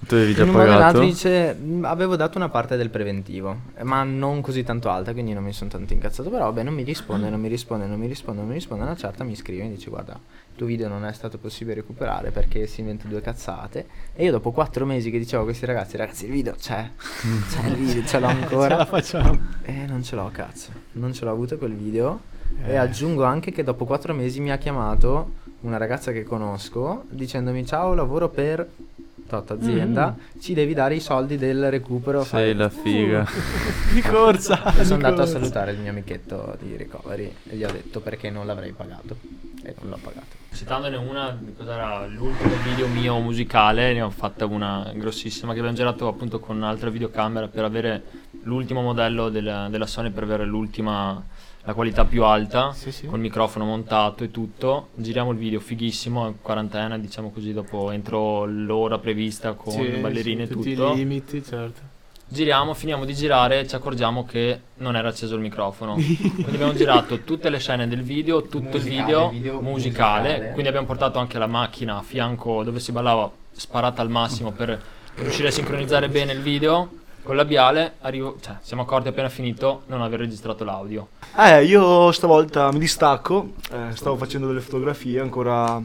Tu 0.02 0.14
avevi 0.14 0.32
già 0.34 0.44
In 0.44 0.52
pagato? 0.52 1.00
dice, 1.00 1.54
"Mm, 1.54 1.84
avevo 1.84 2.16
dato 2.16 2.38
una 2.38 2.48
parte 2.48 2.78
del 2.78 2.88
preventivo, 2.88 3.54
eh, 3.76 3.84
ma 3.84 4.02
non 4.02 4.40
così 4.40 4.62
tanto 4.64 4.88
alta, 4.88 5.12
quindi 5.12 5.34
non 5.34 5.44
mi 5.44 5.52
sono 5.52 5.68
tanto 5.68 5.92
incazzato. 5.92 6.30
Però 6.30 6.44
vabbè, 6.44 6.62
non 6.62 6.72
mi 6.72 6.84
risponde, 6.84 7.28
non 7.28 7.38
mi 7.38 7.48
risponde, 7.48 7.84
non 7.84 7.98
mi 7.98 8.06
risponde, 8.06 8.40
non 8.40 8.48
mi 8.48 8.54
risponde. 8.54 8.84
Una 8.84 8.96
certa 8.96 9.24
mi 9.24 9.36
scrive 9.36 9.62
e 9.64 9.66
mi 9.68 9.74
dice 9.74 9.90
guarda, 9.90 10.14
il 10.14 10.56
tuo 10.56 10.66
video 10.66 10.88
non 10.88 11.04
è 11.04 11.12
stato 11.12 11.36
possibile 11.36 11.74
recuperare 11.76 12.30
perché 12.30 12.66
si 12.66 12.80
inventa 12.80 13.06
due 13.08 13.20
cazzate. 13.20 13.86
E 14.16 14.24
io 14.24 14.30
dopo 14.30 14.52
quattro 14.52 14.86
mesi 14.86 15.10
che 15.10 15.18
dicevo 15.18 15.42
a 15.42 15.44
questi 15.44 15.66
ragazzi, 15.66 15.98
ragazzi 15.98 16.24
il 16.24 16.30
video 16.32 16.54
c'è, 16.58 16.90
c'è 17.50 17.66
il 17.66 17.74
video, 17.74 18.02
ce 18.06 18.18
l'ho 18.20 18.28
Ce 18.30 18.34
la 18.34 18.40
ancora. 18.42 18.84
facciamo. 18.86 19.38
E 19.62 19.84
non 19.86 20.02
ce 20.02 20.16
l'ho 20.16 20.30
cazzo, 20.32 20.70
non 20.92 21.12
ce 21.12 21.26
l'ho 21.26 21.30
avuto 21.30 21.58
quel 21.58 21.74
video. 21.74 22.20
E 22.64 22.72
Eh. 22.72 22.76
aggiungo 22.76 23.24
anche 23.24 23.52
che 23.52 23.62
dopo 23.64 23.84
quattro 23.84 24.12
mesi 24.14 24.40
mi 24.40 24.50
ha 24.50 24.58
chiamato 24.58 25.32
una 25.60 25.76
ragazza 25.76 26.10
che 26.12 26.22
conosco 26.24 27.04
dicendomi 27.10 27.66
ciao 27.66 27.94
lavoro 27.94 28.28
per 28.28 28.66
tot 29.28 29.50
azienda, 29.52 30.16
ci 30.40 30.54
devi 30.54 30.74
dare 30.74 30.96
i 30.96 31.00
soldi 31.00 31.36
del 31.36 31.70
recupero. 31.70 32.24
Sei 32.24 32.52
la 32.52 32.68
figa. 32.68 33.24
Di 33.94 34.00
corsa. 34.00 34.74
E 34.74 34.78
di 34.80 34.84
sono 34.84 34.94
andato 35.06 35.22
a 35.22 35.26
salutare 35.26 35.70
il 35.70 35.78
mio 35.78 35.90
amichetto 35.90 36.56
di 36.60 36.76
recovery 36.76 37.32
e 37.48 37.54
gli 37.56 37.62
ho 37.62 37.70
detto 37.70 38.00
perché 38.00 38.28
non 38.28 38.44
l'avrei 38.46 38.72
pagato. 38.72 39.16
E 39.62 39.74
non 39.80 39.90
l'ho 39.90 39.98
pagato. 40.02 40.38
Citandone 40.52 40.96
una, 40.96 41.38
cos'era 41.56 42.06
l'ultimo 42.06 42.54
video 42.64 42.88
mio 42.88 43.20
musicale, 43.20 43.92
ne 43.92 44.02
ho 44.02 44.10
fatta 44.10 44.46
una 44.46 44.90
grossissima 44.94 45.52
che 45.52 45.58
abbiamo 45.60 45.76
girato 45.76 46.08
appunto 46.08 46.40
con 46.40 46.56
un'altra 46.56 46.90
videocamera 46.90 47.46
per 47.46 47.62
avere 47.62 48.02
l'ultimo 48.42 48.82
modello 48.82 49.28
del- 49.28 49.68
della 49.70 49.86
Sony, 49.86 50.10
per 50.10 50.24
avere 50.24 50.44
l'ultima, 50.44 51.22
la 51.64 51.74
qualità 51.74 52.04
più 52.04 52.24
alta, 52.24 52.72
Sì, 52.72 52.90
sì. 52.90 53.06
col 53.06 53.20
microfono 53.20 53.64
montato 53.64 54.24
e 54.24 54.30
tutto. 54.30 54.88
Giriamo 54.94 55.30
il 55.32 55.38
video 55.38 55.60
fighissimo, 55.60 56.26
in 56.26 56.34
quarantena, 56.40 56.98
diciamo 56.98 57.30
così, 57.30 57.52
dopo 57.52 57.90
entro 57.90 58.44
l'ora 58.46 58.98
prevista 58.98 59.52
con 59.52 59.72
Sì, 59.72 59.86
ballerine 60.00 60.44
e 60.44 60.48
tutto. 60.48 60.92
i 60.92 60.96
limiti, 60.96 61.42
certo. 61.44 61.80
Giriamo, 62.32 62.74
finiamo 62.74 63.04
di 63.04 63.12
girare 63.12 63.60
e 63.60 63.66
ci 63.66 63.74
accorgiamo 63.74 64.24
che 64.24 64.60
non 64.76 64.94
era 64.94 65.08
acceso 65.08 65.34
il 65.34 65.40
microfono. 65.40 65.94
quindi 65.94 66.44
abbiamo 66.54 66.72
girato 66.74 67.20
tutte 67.24 67.50
le 67.50 67.58
scene 67.58 67.88
del 67.88 68.02
video, 68.02 68.42
tutto 68.42 68.76
il 68.76 68.82
Musicale, 68.84 69.02
video, 69.02 69.28
video 69.30 69.60
musicale. 69.60 70.28
musicale. 70.28 70.50
Quindi 70.52 70.68
abbiamo 70.68 70.86
portato 70.86 71.18
anche 71.18 71.38
la 71.38 71.48
macchina 71.48 71.98
a 71.98 72.02
fianco 72.02 72.62
dove 72.62 72.78
si 72.78 72.92
ballava 72.92 73.28
sparata 73.50 74.00
al 74.00 74.10
massimo 74.10 74.52
per 74.52 74.80
riuscire 75.16 75.48
a 75.48 75.50
sincronizzare 75.50 76.08
bene 76.08 76.32
il 76.32 76.40
video. 76.40 76.88
Con 77.22 77.32
il 77.32 77.36
labiale 77.36 77.94
arrivo, 78.00 78.38
cioè, 78.40 78.56
siamo 78.60 78.82
accorti 78.82 79.08
appena 79.08 79.28
finito 79.28 79.82
non 79.86 80.00
aver 80.02 80.20
registrato 80.20 80.64
l'audio. 80.64 81.08
Eh, 81.36 81.64
io 81.64 82.10
stavolta 82.12 82.72
mi 82.72 82.78
distacco, 82.78 83.52
eh, 83.70 83.94
stavo 83.94 84.16
facendo 84.16 84.46
delle 84.46 84.60
fotografie 84.60 85.20
ancora 85.20 85.80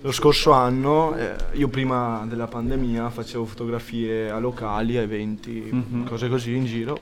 lo 0.00 0.12
scorso 0.12 0.52
anno, 0.52 1.16
eh, 1.16 1.34
io 1.54 1.68
prima 1.68 2.24
della 2.28 2.46
pandemia 2.46 3.10
facevo 3.10 3.44
fotografie 3.44 4.30
a 4.30 4.38
locali, 4.38 4.96
a 4.96 5.02
eventi, 5.02 5.68
Mhm. 5.70 6.06
cose 6.06 6.28
così 6.28 6.54
in 6.54 6.64
giro. 6.64 7.00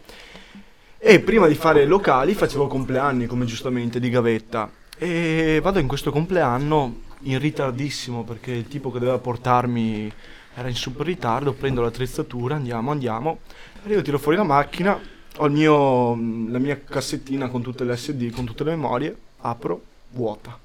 E 0.98 1.20
prima 1.20 1.46
di 1.46 1.54
fare 1.54 1.84
locali 1.84 2.32
facevo 2.34 2.66
compleanni, 2.66 3.26
come 3.26 3.44
giustamente 3.44 4.00
di 4.00 4.08
gavetta. 4.08 4.70
E 4.98 5.60
vado 5.62 5.78
in 5.78 5.86
questo 5.86 6.10
compleanno 6.10 7.00
in 7.24 7.38
ritardissimo 7.38 8.24
perché 8.24 8.52
il 8.52 8.66
tipo 8.66 8.90
che 8.90 8.98
doveva 8.98 9.18
portarmi 9.18 10.10
era 10.58 10.68
in 10.68 10.74
super 10.74 11.04
ritardo, 11.06 11.52
prendo 11.52 11.82
l'attrezzatura, 11.82 12.54
andiamo, 12.56 12.90
andiamo. 12.90 13.38
Arrivo, 13.84 14.00
tiro 14.00 14.18
fuori 14.18 14.38
la 14.38 14.42
macchina, 14.42 14.98
ho 15.36 15.46
il 15.46 15.52
mio, 15.52 16.08
la 16.50 16.58
mia 16.58 16.80
cassettina 16.82 17.48
con 17.48 17.60
tutte 17.62 17.84
le 17.84 17.94
SD, 17.94 18.30
con 18.32 18.46
tutte 18.46 18.64
le 18.64 18.70
memorie, 18.70 19.14
apro, 19.40 19.82
vuota, 20.12 20.58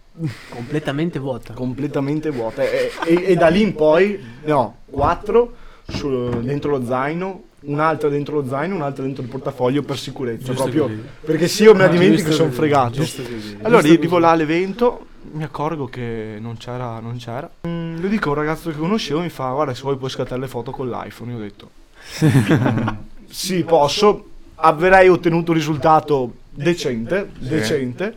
Completamente 0.49 1.19
vuota. 1.19 1.53
completamente 1.53 2.29
vuota. 2.31 2.63
E, 2.63 2.91
e- 3.05 3.23
e 3.27 3.35
da 3.35 3.47
lì 3.49 3.61
in 3.61 3.75
poi, 3.75 4.17
no, 4.45 4.77
quattro 4.89 5.55
su- 5.87 6.39
dentro 6.41 6.71
lo 6.77 6.85
zaino, 6.85 7.43
un'altra 7.61 8.07
dentro 8.07 8.39
lo 8.41 8.47
zaino, 8.47 8.75
un'altra 8.75 9.03
dentro 9.03 9.23
il 9.23 9.29
portafoglio 9.29 9.83
per 9.83 9.97
sicurezza, 9.97 10.45
Giusto 10.53 10.63
proprio 10.63 10.83
così. 10.85 11.01
perché 11.19 11.47
se 11.49 11.63
io 11.63 11.73
me 11.73 11.79
la 11.79 11.87
Giusto 11.89 12.01
dimentico 12.01 12.31
sono 12.31 12.47
così, 12.47 12.57
fregato. 12.59 12.91
giusto 12.91 13.21
così, 13.23 13.57
Allora 13.61 13.79
arrivo 13.87 14.17
là 14.19 14.29
all'evento, 14.29 15.05
mi 15.31 15.43
accorgo 15.43 15.85
che 15.85 16.37
non 16.39 16.57
c'era, 16.57 16.99
non 16.99 17.17
c'era. 17.17 17.49
Mm, 17.67 18.01
lo 18.01 18.07
dico 18.07 18.29
a 18.29 18.31
un 18.31 18.37
ragazzo 18.37 18.69
che 18.69 18.77
conoscevo, 18.77 19.21
mi 19.21 19.29
fa 19.29 19.51
guarda 19.51 19.73
se 19.73 19.81
vuoi 19.81 19.97
puoi 19.97 20.09
scattare 20.09 20.41
le 20.41 20.47
foto 20.47 20.71
con 20.71 20.89
l'iPhone. 20.89 21.31
Io 21.31 21.37
ho 21.37 21.41
detto 21.41 21.69
sì 23.29 23.63
posso, 23.63 24.29
avrei 24.55 25.07
ottenuto 25.09 25.51
un 25.51 25.57
risultato 25.57 26.33
decente, 26.49 27.29
decente. 27.37 28.15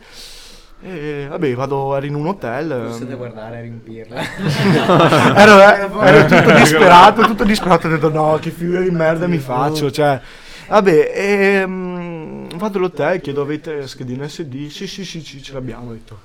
E 0.81 1.25
vabbè 1.27 1.55
vado, 1.55 1.95
ero 1.95 2.05
in 2.05 2.15
un 2.15 2.27
hotel. 2.27 2.71
ehm, 2.71 3.15
guardare 3.15 3.57
e 3.57 3.61
riempirla. 3.61 4.21
ero, 5.35 5.59
eh, 5.59 6.07
ero 6.07 6.25
tutto 6.27 6.53
disperato, 6.57 7.21
tutto 7.23 7.43
disperato, 7.43 7.87
ho 7.87 7.89
detto 7.89 8.09
no, 8.09 8.37
che 8.39 8.51
figura 8.51 8.81
di 8.81 8.91
merda 8.91 9.27
mi 9.27 9.39
faccio, 9.39 9.89
cioè... 9.89 10.21
Vabbè, 10.67 11.11
ehm, 11.15 12.57
vado 12.57 12.77
all'hotel, 12.77 13.21
chiedo 13.21 13.41
avete 13.41 13.87
schedina 13.87 14.27
SD? 14.27 14.67
Sì, 14.67 14.87
sì, 14.87 15.05
sì, 15.05 15.21
sì, 15.21 15.41
ce 15.41 15.53
l'abbiamo, 15.53 15.89
ho 15.89 15.93
detto. 15.93 16.24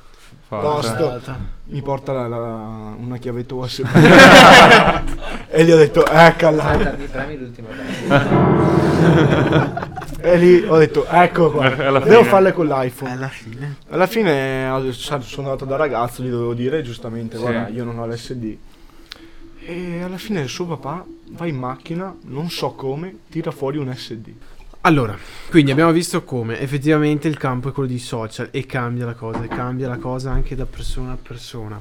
Posto. 0.59 1.21
Mi 1.67 1.81
porta 1.81 2.13
la- 2.13 2.27
la- 2.27 2.95
una 2.99 3.17
chiavetta 3.19 3.55
USB. 3.55 3.87
e 5.49 5.65
gli 5.65 5.71
ho 5.71 5.77
detto, 5.77 6.05
eccola. 6.07 6.97
E 10.23 10.37
lì 10.37 10.65
ho 10.67 10.77
detto, 10.77 11.07
ecco 11.07 11.51
qua. 11.53 11.67
Alla 11.87 12.01
Devo 12.01 12.19
fine. 12.19 12.25
farle 12.29 12.53
con 12.53 12.67
l'iPhone. 12.67 13.13
Alla 13.13 13.29
fine. 13.29 13.77
Alla 13.89 14.07
fine 14.09 14.91
sono 14.93 15.23
andato 15.49 15.65
da 15.65 15.77
ragazzo, 15.77 16.23
gli 16.25 16.29
dovevo 16.31 16.55
dire 16.55 16.83
giustamente, 16.83 17.37
Sì. 17.37 17.43
guarda, 17.43 17.69
io 17.69 17.85
non 17.85 17.99
ho 18.01 18.07
l'SD. 18.09 18.57
E 19.63 20.03
alla 20.03 20.19
fine 20.19 20.41
il 20.41 20.49
suo 20.49 20.67
papà 20.67 21.05
va 21.31 21.47
in 21.47 21.57
macchina, 21.57 22.13
non 22.23 22.51
so 22.51 22.73
come, 22.73 23.19
tira 23.31 23.53
fuori 23.53 23.79
un 23.79 23.95
SD. 23.95 24.29
Allora, 24.83 25.14
quindi 25.51 25.71
abbiamo 25.73 25.93
visto 25.93 26.25
come 26.25 26.59
effettivamente 26.59 27.29
il 27.29 27.37
campo 27.37 27.69
è 27.69 27.73
quello 27.73 27.88
dei 27.88 27.99
social 27.99 28.49
e 28.51 28.64
cambia 28.64 29.05
la 29.05 29.12
cosa, 29.12 29.43
e 29.43 29.49
cambia 29.49 29.88
la 29.88 29.99
cosa 29.99 30.31
anche 30.31 30.57
da 30.57 30.64
persona 30.64 31.12
a 31.12 31.19
persona. 31.21 31.81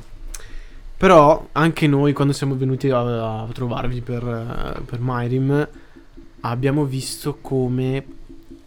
Però 0.97 1.47
anche 1.53 1.88
noi 1.88 2.12
quando 2.12 2.33
siamo 2.33 2.57
venuti 2.57 2.89
a, 2.89 3.43
a 3.43 3.47
trovarvi 3.53 4.01
per, 4.01 4.21
eh, 4.21 4.81
per 4.81 4.99
Myrim 4.99 5.69
abbiamo 6.41 6.83
visto 6.83 7.38
come 7.39 8.05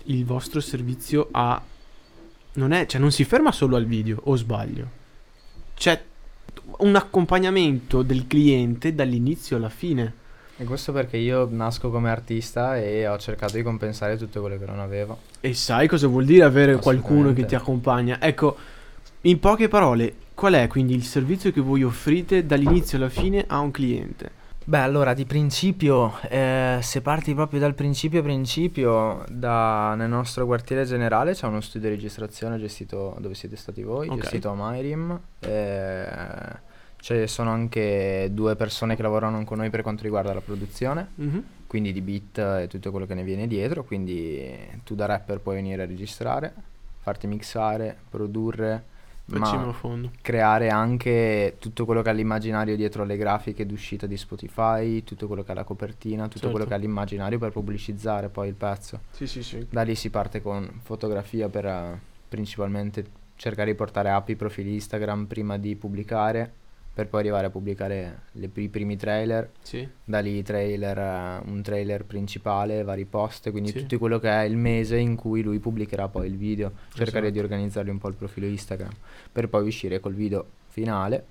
il 0.05 0.25
vostro 0.25 0.61
servizio 0.61 1.29
ha... 1.31 1.63
Non 2.55 2.73
è, 2.73 2.87
cioè 2.87 3.01
non 3.03 3.13
si 3.13 3.25
ferma 3.25 3.53
solo 3.53 3.77
al 3.77 3.85
video, 3.85 4.19
o 4.25 4.37
sbaglio. 4.37 4.89
C'è 5.75 6.03
un 6.79 6.97
accompagnamento 6.97 8.01
del 8.01 8.27
cliente 8.27 8.95
dall'inizio 8.95 9.59
alla 9.59 9.69
fine. 9.69 10.21
E 10.63 10.65
questo 10.65 10.93
perché 10.93 11.17
io 11.17 11.49
nasco 11.51 11.91
come 11.91 12.09
artista 12.09 12.79
e 12.79 13.09
ho 13.09 13.19
cercato 13.19 13.57
di 13.57 13.65
compensare 13.65 14.17
tutto 14.17 14.41
quello 14.41 14.57
che 14.57 14.65
non 14.65 14.79
avevo. 14.79 15.19
E 15.41 15.55
sai 15.55 15.89
cosa 15.89 16.07
vuol 16.07 16.25
dire 16.25 16.45
avere 16.45 16.77
qualcuno 16.77 17.33
che 17.33 17.45
ti 17.45 17.57
accompagna? 17.57 18.19
Ecco, 18.21 18.57
in 19.23 19.41
poche 19.41 19.67
parole, 19.67 20.15
qual 20.35 20.53
è 20.53 20.69
quindi 20.69 20.95
il 20.95 21.03
servizio 21.03 21.51
che 21.51 21.61
voi 21.61 21.83
offrite 21.83 22.47
dall'inizio 22.47 22.97
alla 22.97 23.09
fine 23.09 23.45
a 23.49 23.59
un 23.59 23.73
cliente? 23.73 24.31
Beh, 24.65 24.79
allora, 24.79 25.15
di 25.15 25.25
principio, 25.25 26.13
eh, 26.29 26.79
se 26.81 27.01
parti 27.01 27.35
proprio 27.35 27.59
dal 27.59 27.75
principio 27.75 28.23
principio, 28.23 29.25
da, 29.29 29.97
nel 29.97 30.09
nostro 30.09 30.47
quartiere 30.47 30.85
generale 30.85 31.33
c'è 31.35 31.49
uno 31.49 31.61
studio 31.61 31.89
di 31.89 31.97
registrazione 31.97 32.57
gestito 32.61 33.17
dove 33.19 33.35
siete 33.35 33.57
stati 33.57 33.83
voi, 33.83 34.07
Ok. 34.07 34.21
gestito 34.21 34.51
a 34.51 34.55
Myrim. 34.55 35.21
Eh, 35.41 36.71
ci 37.03 37.27
sono 37.27 37.51
anche 37.51 38.29
due 38.33 38.55
persone 38.55 38.95
che 38.95 39.03
lavorano 39.03 39.43
con 39.45 39.59
noi 39.59 39.71
per 39.71 39.83
quanto 39.83 40.05
riguarda 40.05 40.33
la 40.33 40.41
produzione. 40.41 41.09
Mhm. 41.17 41.45
quindi 41.67 41.93
di 41.95 42.01
beat 42.03 42.37
e 42.39 42.67
tutto 42.69 42.91
quello 42.91 43.07
che 43.07 43.15
ne 43.15 43.25
viene 43.25 43.47
dietro, 43.47 43.83
quindi 43.83 44.47
tu 44.85 44.95
da 44.95 45.07
rapper 45.07 45.41
puoi 45.41 45.55
venire 45.55 45.83
a 45.83 45.87
registrare, 45.87 46.53
farti 47.01 47.27
mixare, 47.27 47.97
produrre, 48.11 48.85
Facciamo 49.25 49.67
ma 49.67 49.73
fondo. 49.73 50.11
creare 50.21 50.69
anche 50.69 51.57
tutto 51.59 51.87
quello 51.87 52.03
che 52.03 52.11
è 52.11 52.13
l'immaginario 52.13 52.77
dietro 52.77 53.05
alle 53.05 53.17
grafiche 53.17 53.65
d'uscita 53.65 54.07
di 54.07 54.19
Spotify, 54.19 55.03
tutto 55.03 55.27
quello 55.27 55.43
che 55.45 55.53
è 55.53 55.55
la 55.55 55.65
copertina, 55.65 56.25
tutto 56.25 56.41
Certo. 56.41 56.51
quello 56.51 56.67
che 56.67 56.75
è 56.75 56.79
l'immaginario 56.79 57.39
per 57.39 57.53
pubblicizzare 57.53 58.29
poi 58.29 58.49
il 58.49 58.55
pezzo. 58.55 59.01
Sì, 59.13 59.27
sì, 59.27 59.43
sì. 59.43 59.67
Da 59.71 59.81
lì 59.83 59.95
si 59.95 60.11
parte 60.11 60.43
con 60.43 60.69
fotografia 60.83 61.49
per 61.49 61.65
eh, 61.65 61.99
principalmente 62.29 63.05
cercare 63.37 63.71
di 63.71 63.77
portare 63.77 64.11
app 64.11 64.29
i 64.29 64.37
profili 64.37 64.75
Instagram 64.75 65.25
prima 65.25 65.57
di 65.57 65.75
pubblicare, 65.75 66.53
per 66.95 67.09
poi 67.09 67.21
arrivare 67.21 67.47
a 67.47 67.51
pubblicare 67.51 68.21
le- 68.33 68.51
i 68.55 68.69
primi 68.69 68.97
trailer, 68.97 69.51
Sì. 69.63 69.89
da 70.05 70.19
lì 70.21 70.43
trailer, 70.43 70.99
eh, 70.99 71.41
un 71.51 71.63
trailer 71.63 72.05
principale, 72.05 72.83
vari 72.83 73.07
post, 73.07 73.51
quindi 73.51 73.71
Sì. 73.71 73.79
tutto 73.81 73.99
quello 73.99 74.19
che 74.19 74.29
è 74.29 74.43
il 74.43 74.57
mese 74.59 74.99
in 74.99 75.17
cui 75.17 75.43
lui 75.43 75.59
pubblicherà 75.59 76.09
poi 76.09 76.27
il 76.27 76.37
video, 76.37 76.73
cercare 76.93 77.27
Esatto. 77.27 77.31
di 77.31 77.39
organizzargli 77.39 77.89
un 77.89 77.99
po' 77.99 78.09
il 78.09 78.15
profilo 78.15 78.47
Instagram, 78.47 78.91
per 79.33 79.49
poi 79.49 79.67
uscire 79.67 80.01
col 80.01 80.13
video 80.15 80.45
finale 80.69 81.25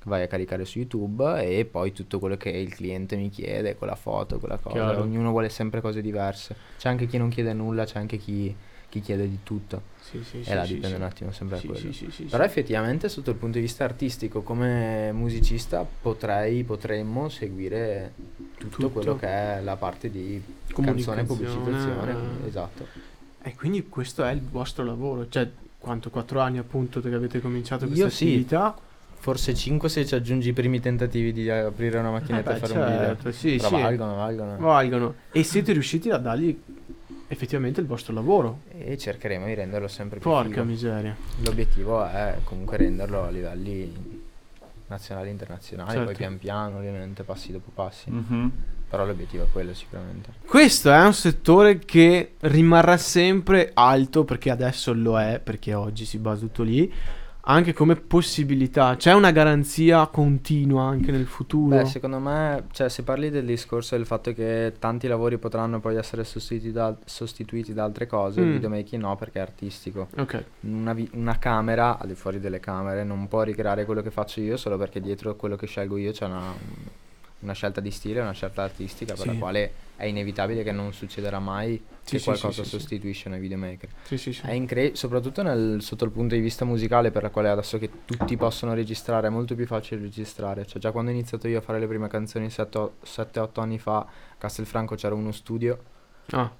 che 0.00 0.08
vai 0.10 0.22
a 0.22 0.26
caricare 0.26 0.64
su 0.64 0.78
YouTube 0.78 1.42
e 1.46 1.64
poi 1.64 1.92
tutto 1.92 2.18
quello 2.18 2.36
che 2.36 2.50
il 2.50 2.74
cliente 2.74 3.16
mi 3.16 3.30
chiede, 3.30 3.76
con 3.76 3.86
la 3.86 3.94
foto, 3.94 4.38
con 4.40 4.48
la 4.48 4.58
cosa, 4.58 4.74
Chiaro. 4.74 5.02
ognuno 5.02 5.30
vuole 5.30 5.48
sempre 5.48 5.80
cose 5.80 6.02
diverse, 6.02 6.56
c'è 6.76 6.88
anche 6.88 7.06
chi 7.06 7.18
non 7.18 7.28
chiede 7.28 7.52
nulla, 7.52 7.84
c'è 7.84 7.98
anche 8.00 8.16
chi, 8.18 8.54
chi 8.94 9.00
chiede 9.00 9.28
di 9.28 9.38
tutto, 9.42 9.82
Sì, 10.00 10.22
sì, 10.22 10.38
e 10.38 10.44
sì, 10.44 10.54
là 10.54 10.64
dipende 10.64 10.96
un 10.96 11.02
attimo 11.02 11.32
sempre 11.32 11.56
da 11.60 11.66
quello. 11.66 11.90
Però 12.30 12.44
effettivamente 12.44 13.08
sotto 13.08 13.30
il 13.30 13.36
punto 13.36 13.56
di 13.58 13.64
vista 13.64 13.82
artistico, 13.82 14.42
come 14.42 15.10
musicista, 15.12 15.84
potrei, 16.00 16.62
potremmo 16.62 17.28
seguire 17.28 18.12
tutto, 18.56 18.76
Tutto. 18.76 18.88
quello 18.90 19.16
che 19.16 19.26
è 19.26 19.60
la 19.62 19.74
parte 19.74 20.10
di 20.10 20.40
canzone 20.72 21.22
e 21.22 21.24
pubblicizzazione. 21.24 22.12
eh. 22.44 22.46
Esatto. 22.46 22.86
E 23.42 23.54
quindi 23.56 23.88
questo 23.88 24.22
è 24.24 24.30
il 24.30 24.40
vostro 24.42 24.84
lavoro, 24.84 25.28
cioè 25.28 25.50
quanto? 25.78 26.08
Quattro 26.10 26.38
anni 26.38 26.58
appunto 26.58 27.00
che 27.00 27.12
avete 27.12 27.40
cominciato 27.40 27.86
questa 27.86 28.04
Io 28.04 28.10
sì. 28.10 28.24
attività? 28.26 28.76
Forse 29.18 29.54
5 29.54 29.88
se 29.88 30.06
ci 30.06 30.14
aggiungi 30.14 30.50
i 30.50 30.52
primi 30.52 30.78
tentativi 30.80 31.32
di 31.32 31.50
aprire 31.50 31.98
una 31.98 32.10
macchinetta 32.12 32.52
Eh 32.52 32.56
e 32.56 32.60
beh, 32.60 32.66
fare 32.66 32.78
un 32.78 32.86
video. 32.86 33.00
certo, 33.06 33.32
sì, 33.32 33.56
Però 33.56 33.68
sì. 33.68 33.74
valgono, 33.82 34.14
valgono. 34.14 34.56
Valgono. 34.58 35.14
E 35.32 35.42
siete 35.42 35.72
riusciti 35.72 36.10
a 36.10 36.18
dargli 36.18 36.56
effettivamente 37.28 37.80
il 37.80 37.86
vostro 37.86 38.12
lavoro. 38.12 38.60
E 38.76 38.96
cercheremo 38.98 39.46
di 39.46 39.54
renderlo 39.54 39.88
sempre 39.88 40.18
più 40.18 40.30
Porca 40.30 40.50
figo. 40.50 40.64
miseria. 40.64 41.16
L'obiettivo 41.44 42.04
è 42.04 42.38
comunque 42.44 42.76
renderlo 42.76 43.24
a 43.24 43.30
livelli 43.30 44.22
nazionali 44.86 45.28
e 45.28 45.32
internazionali, 45.32 45.90
Certo. 45.90 46.04
poi 46.06 46.14
pian 46.14 46.38
piano 46.38 46.76
ovviamente, 46.78 47.22
passi 47.22 47.52
dopo 47.52 47.70
passi. 47.74 48.10
Mhm. 48.10 48.52
Però 48.88 49.04
l'obiettivo 49.06 49.44
è 49.44 49.46
quello 49.50 49.74
sicuramente. 49.74 50.30
Questo 50.46 50.92
è 50.92 51.04
un 51.04 51.14
settore 51.14 51.78
che 51.80 52.34
rimarrà 52.40 52.96
sempre 52.96 53.70
alto 53.74 54.24
perché 54.24 54.50
adesso 54.50 54.92
lo 54.92 55.18
è, 55.18 55.40
perché 55.42 55.74
oggi 55.74 56.04
si 56.04 56.18
basa 56.18 56.40
tutto 56.42 56.62
lì, 56.62 56.92
anche 57.46 57.72
come 57.72 57.96
possibilità. 57.96 58.96
C'è 58.96 59.12
una 59.12 59.30
garanzia 59.30 60.06
continua 60.06 60.84
anche 60.84 61.10
nel 61.10 61.26
futuro. 61.26 61.76
Beh, 61.76 61.84
secondo 61.84 62.18
me, 62.18 62.64
cioè, 62.72 62.88
se 62.88 63.02
parli 63.02 63.30
del 63.30 63.44
discorso 63.44 63.96
del 63.96 64.06
fatto 64.06 64.32
che 64.32 64.74
tanti 64.78 65.06
lavori 65.06 65.36
potranno 65.38 65.80
poi 65.80 65.96
essere 65.96 66.24
sostituiti 66.24 66.72
da, 66.72 66.96
sostituiti 67.04 67.72
da 67.74 67.84
altre 67.84 68.06
cose, 68.06 68.40
Mm. 68.40 68.46
il 68.46 68.52
videomaking 68.52 69.02
no 69.02 69.16
perché 69.16 69.38
è 69.38 69.42
artistico. 69.42 70.08
Ok, 70.16 70.44
Una, 70.60 70.92
vi- 70.94 71.10
una 71.14 71.38
camera, 71.38 71.98
al 71.98 72.06
di 72.08 72.14
fuori 72.14 72.40
delle 72.40 72.60
camere, 72.60 73.04
non 73.04 73.28
può 73.28 73.42
ricreare 73.42 73.84
quello 73.84 74.00
che 74.02 74.10
faccio 74.10 74.40
io 74.40 74.56
solo 74.56 74.76
perché 74.78 75.00
dietro 75.00 75.36
quello 75.36 75.56
che 75.56 75.66
scelgo 75.66 75.96
io 75.96 76.12
c'è 76.12 76.24
una, 76.24 76.52
una 77.44 77.52
scelta 77.52 77.80
di 77.80 77.90
stile, 77.90 78.20
una 78.20 78.32
scelta 78.32 78.62
artistica 78.62 79.12
per 79.14 79.22
Sì. 79.22 79.28
la 79.28 79.34
quale 79.34 79.72
è 79.96 80.06
inevitabile 80.06 80.64
che 80.64 80.72
non 80.72 80.92
succederà 80.92 81.38
mai 81.38 81.76
Sì, 82.02 82.12
che 82.14 82.18
sì, 82.18 82.24
qualcosa 82.24 82.64
sostituisce 82.64 83.28
noi 83.28 83.38
videomaker. 83.38 83.88
sì, 84.02 84.16
sì, 84.18 84.32
sì. 84.32 84.42
È 84.46 84.50
incre- 84.52 84.94
soprattutto 84.96 85.42
nel- 85.42 85.80
sotto 85.82 86.04
il 86.04 86.10
punto 86.10 86.34
di 86.34 86.40
vista 86.40 86.64
musicale, 86.64 87.10
per 87.10 87.22
la 87.22 87.30
quale 87.30 87.48
adesso 87.50 87.78
che 87.78 87.90
tutti 88.04 88.36
possono 88.36 88.74
registrare, 88.74 89.28
è 89.28 89.30
molto 89.30 89.54
più 89.54 89.66
facile 89.66 90.00
registrare. 90.00 90.66
Cioè, 90.66 90.80
già 90.80 90.90
quando 90.90 91.10
ho 91.10 91.14
iniziato 91.14 91.46
io 91.46 91.58
a 91.58 91.62
fare 91.62 91.78
le 91.78 91.86
prime 91.86 92.08
canzoni 92.08 92.48
7-8 92.50 93.60
anni 93.60 93.78
fa, 93.78 93.98
a 93.98 94.06
Castelfranco 94.38 94.96
c'era 94.96 95.14
uno 95.14 95.30
studio, 95.32 95.78
Ah, 96.30 96.50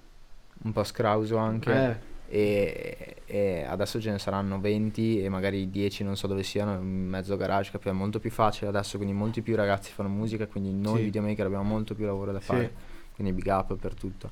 un 0.63 0.73
po' 0.73 0.85
scrauso 0.85 1.37
anche. 1.39 1.73
eh, 1.75 2.13
E, 2.35 3.15
e 3.27 3.65
adesso 3.65 4.01
ce 4.01 4.11
ne 4.11 4.19
saranno 4.19 4.59
20 4.59 5.23
e 5.23 5.29
magari 5.29 5.71
10 5.71 6.03
non 6.03 6.17
so 6.17 6.27
dove 6.27 6.43
siano, 6.43 6.73
in 6.75 7.07
mezzo 7.09 7.37
garage, 7.37 7.71
che 7.79 7.89
è 7.89 7.93
molto 7.93 8.19
più 8.19 8.31
facile 8.31 8.69
adesso, 8.69 8.97
quindi 8.97 9.15
molti 9.15 9.41
più 9.41 9.55
ragazzi 9.55 9.93
fanno 9.93 10.09
musica, 10.09 10.49
quindi 10.49 10.73
noi 10.73 10.99
Sì. 10.99 11.05
videomaker 11.05 11.47
abbiamo 11.47 11.63
molto 11.63 11.95
più 11.95 12.07
lavoro 12.07 12.33
da 12.33 12.41
Sì. 12.41 12.47
fare. 12.47 12.73
Quindi 13.15 13.33
big 13.33 13.47
up 13.47 13.77
per 13.77 13.95
tutto. 13.95 14.31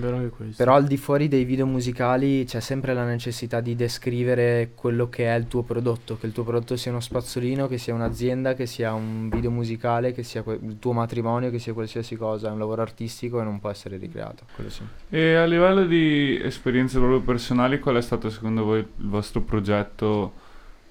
Vero 0.00 0.16
anche 0.16 0.28
questo. 0.30 0.56
Però 0.56 0.74
al 0.74 0.86
di 0.86 0.96
fuori 0.96 1.28
dei 1.28 1.44
video 1.44 1.66
musicali 1.66 2.44
c'è 2.44 2.60
sempre 2.60 2.94
la 2.94 3.04
necessità 3.04 3.60
di 3.60 3.74
descrivere 3.74 4.70
quello 4.74 5.08
che 5.08 5.26
è 5.26 5.36
il 5.36 5.46
tuo 5.48 5.62
prodotto, 5.62 6.16
che 6.18 6.26
il 6.26 6.32
tuo 6.32 6.44
prodotto 6.44 6.76
sia 6.76 6.90
uno 6.90 7.00
spazzolino, 7.00 7.66
che 7.68 7.78
sia 7.78 7.94
un'azienda, 7.94 8.54
che 8.54 8.66
sia 8.66 8.92
un 8.92 9.28
video 9.28 9.50
musicale, 9.50 10.12
che 10.12 10.22
sia 10.22 10.42
que- 10.42 10.58
il 10.62 10.78
tuo 10.78 10.92
matrimonio, 10.92 11.50
che 11.50 11.58
sia 11.58 11.72
qualsiasi 11.72 12.16
cosa, 12.16 12.48
è 12.48 12.52
un 12.52 12.58
lavoro 12.58 12.82
artistico 12.82 13.40
e 13.40 13.44
non 13.44 13.60
può 13.60 13.70
essere 13.70 13.96
ricreato. 13.96 14.44
Quello 14.54 14.70
sì. 14.70 14.82
E 15.10 15.34
a 15.34 15.44
livello 15.44 15.84
di 15.84 16.40
esperienze 16.42 16.98
proprio 16.98 17.20
personali, 17.20 17.78
qual 17.78 17.96
è 17.96 18.02
stato 18.02 18.30
secondo 18.30 18.64
voi 18.64 18.78
il 18.80 19.08
vostro 19.08 19.40
progetto 19.40 20.44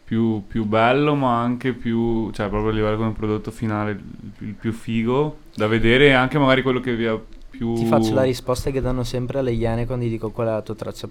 più, 0.05 0.43
più 0.47 0.65
bello, 0.65 1.15
ma 1.15 1.41
anche 1.41 1.73
più, 1.73 2.31
cioè 2.31 2.47
proprio 2.47 2.69
a 2.69 2.73
livello 2.73 2.97
come 2.97 3.11
prodotto 3.11 3.49
finale, 3.49 3.91
il, 3.91 4.03
il 4.47 4.53
più 4.53 4.71
figo 4.71 5.39
da 5.55 5.67
vedere 5.67 6.07
e 6.07 6.11
anche 6.11 6.37
magari 6.37 6.61
quello 6.61 6.79
che 6.79 6.95
vi 6.95 7.07
ha 7.07 7.19
più... 7.57 7.73
Ti 7.75 7.85
faccio 7.85 8.13
la 8.13 8.23
risposta 8.23 8.69
che 8.71 8.81
danno 8.81 9.03
sempre 9.03 9.39
alle 9.39 9.51
iene 9.51 9.85
quando 9.85 10.05
gli 10.05 10.09
dico 10.09 10.29
qual 10.31 10.47
è 10.47 10.51
la 10.51 10.61
tua 10.61 10.75
traccia 10.75 11.09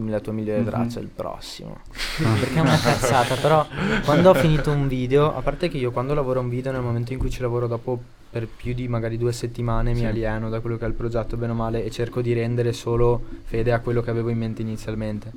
la 0.00 0.20
tua 0.20 0.32
migliore 0.32 0.60
Mhm. 0.60 0.66
traccia, 0.66 1.00
il 1.00 1.08
prossimo. 1.08 1.78
Perché 2.38 2.54
è 2.54 2.60
una 2.60 2.78
cazzata, 2.78 3.34
però 3.36 3.66
quando 4.04 4.30
ho 4.30 4.34
finito 4.34 4.70
un 4.70 4.86
video, 4.86 5.34
a 5.34 5.40
parte 5.40 5.68
che 5.68 5.76
io 5.78 5.90
quando 5.90 6.14
lavoro 6.14 6.38
un 6.40 6.48
video 6.48 6.70
nel 6.70 6.82
momento 6.82 7.12
in 7.12 7.18
cui 7.18 7.30
ci 7.30 7.40
lavoro 7.40 7.66
dopo 7.66 7.98
per 8.30 8.46
più 8.46 8.74
di 8.74 8.86
magari 8.86 9.16
due 9.18 9.32
settimane 9.32 9.92
mi 9.94 10.00
Sì. 10.00 10.04
alieno 10.04 10.50
da 10.50 10.60
quello 10.60 10.76
che 10.76 10.84
è 10.84 10.88
il 10.88 10.94
progetto 10.94 11.36
bene 11.36 11.52
o 11.52 11.54
male 11.56 11.82
e 11.84 11.90
cerco 11.90 12.20
di 12.20 12.32
rendere 12.32 12.72
solo 12.74 13.20
fede 13.44 13.72
a 13.72 13.80
quello 13.80 14.00
che 14.02 14.10
avevo 14.10 14.28
in 14.28 14.38
mente 14.38 14.62
inizialmente. 14.62 15.32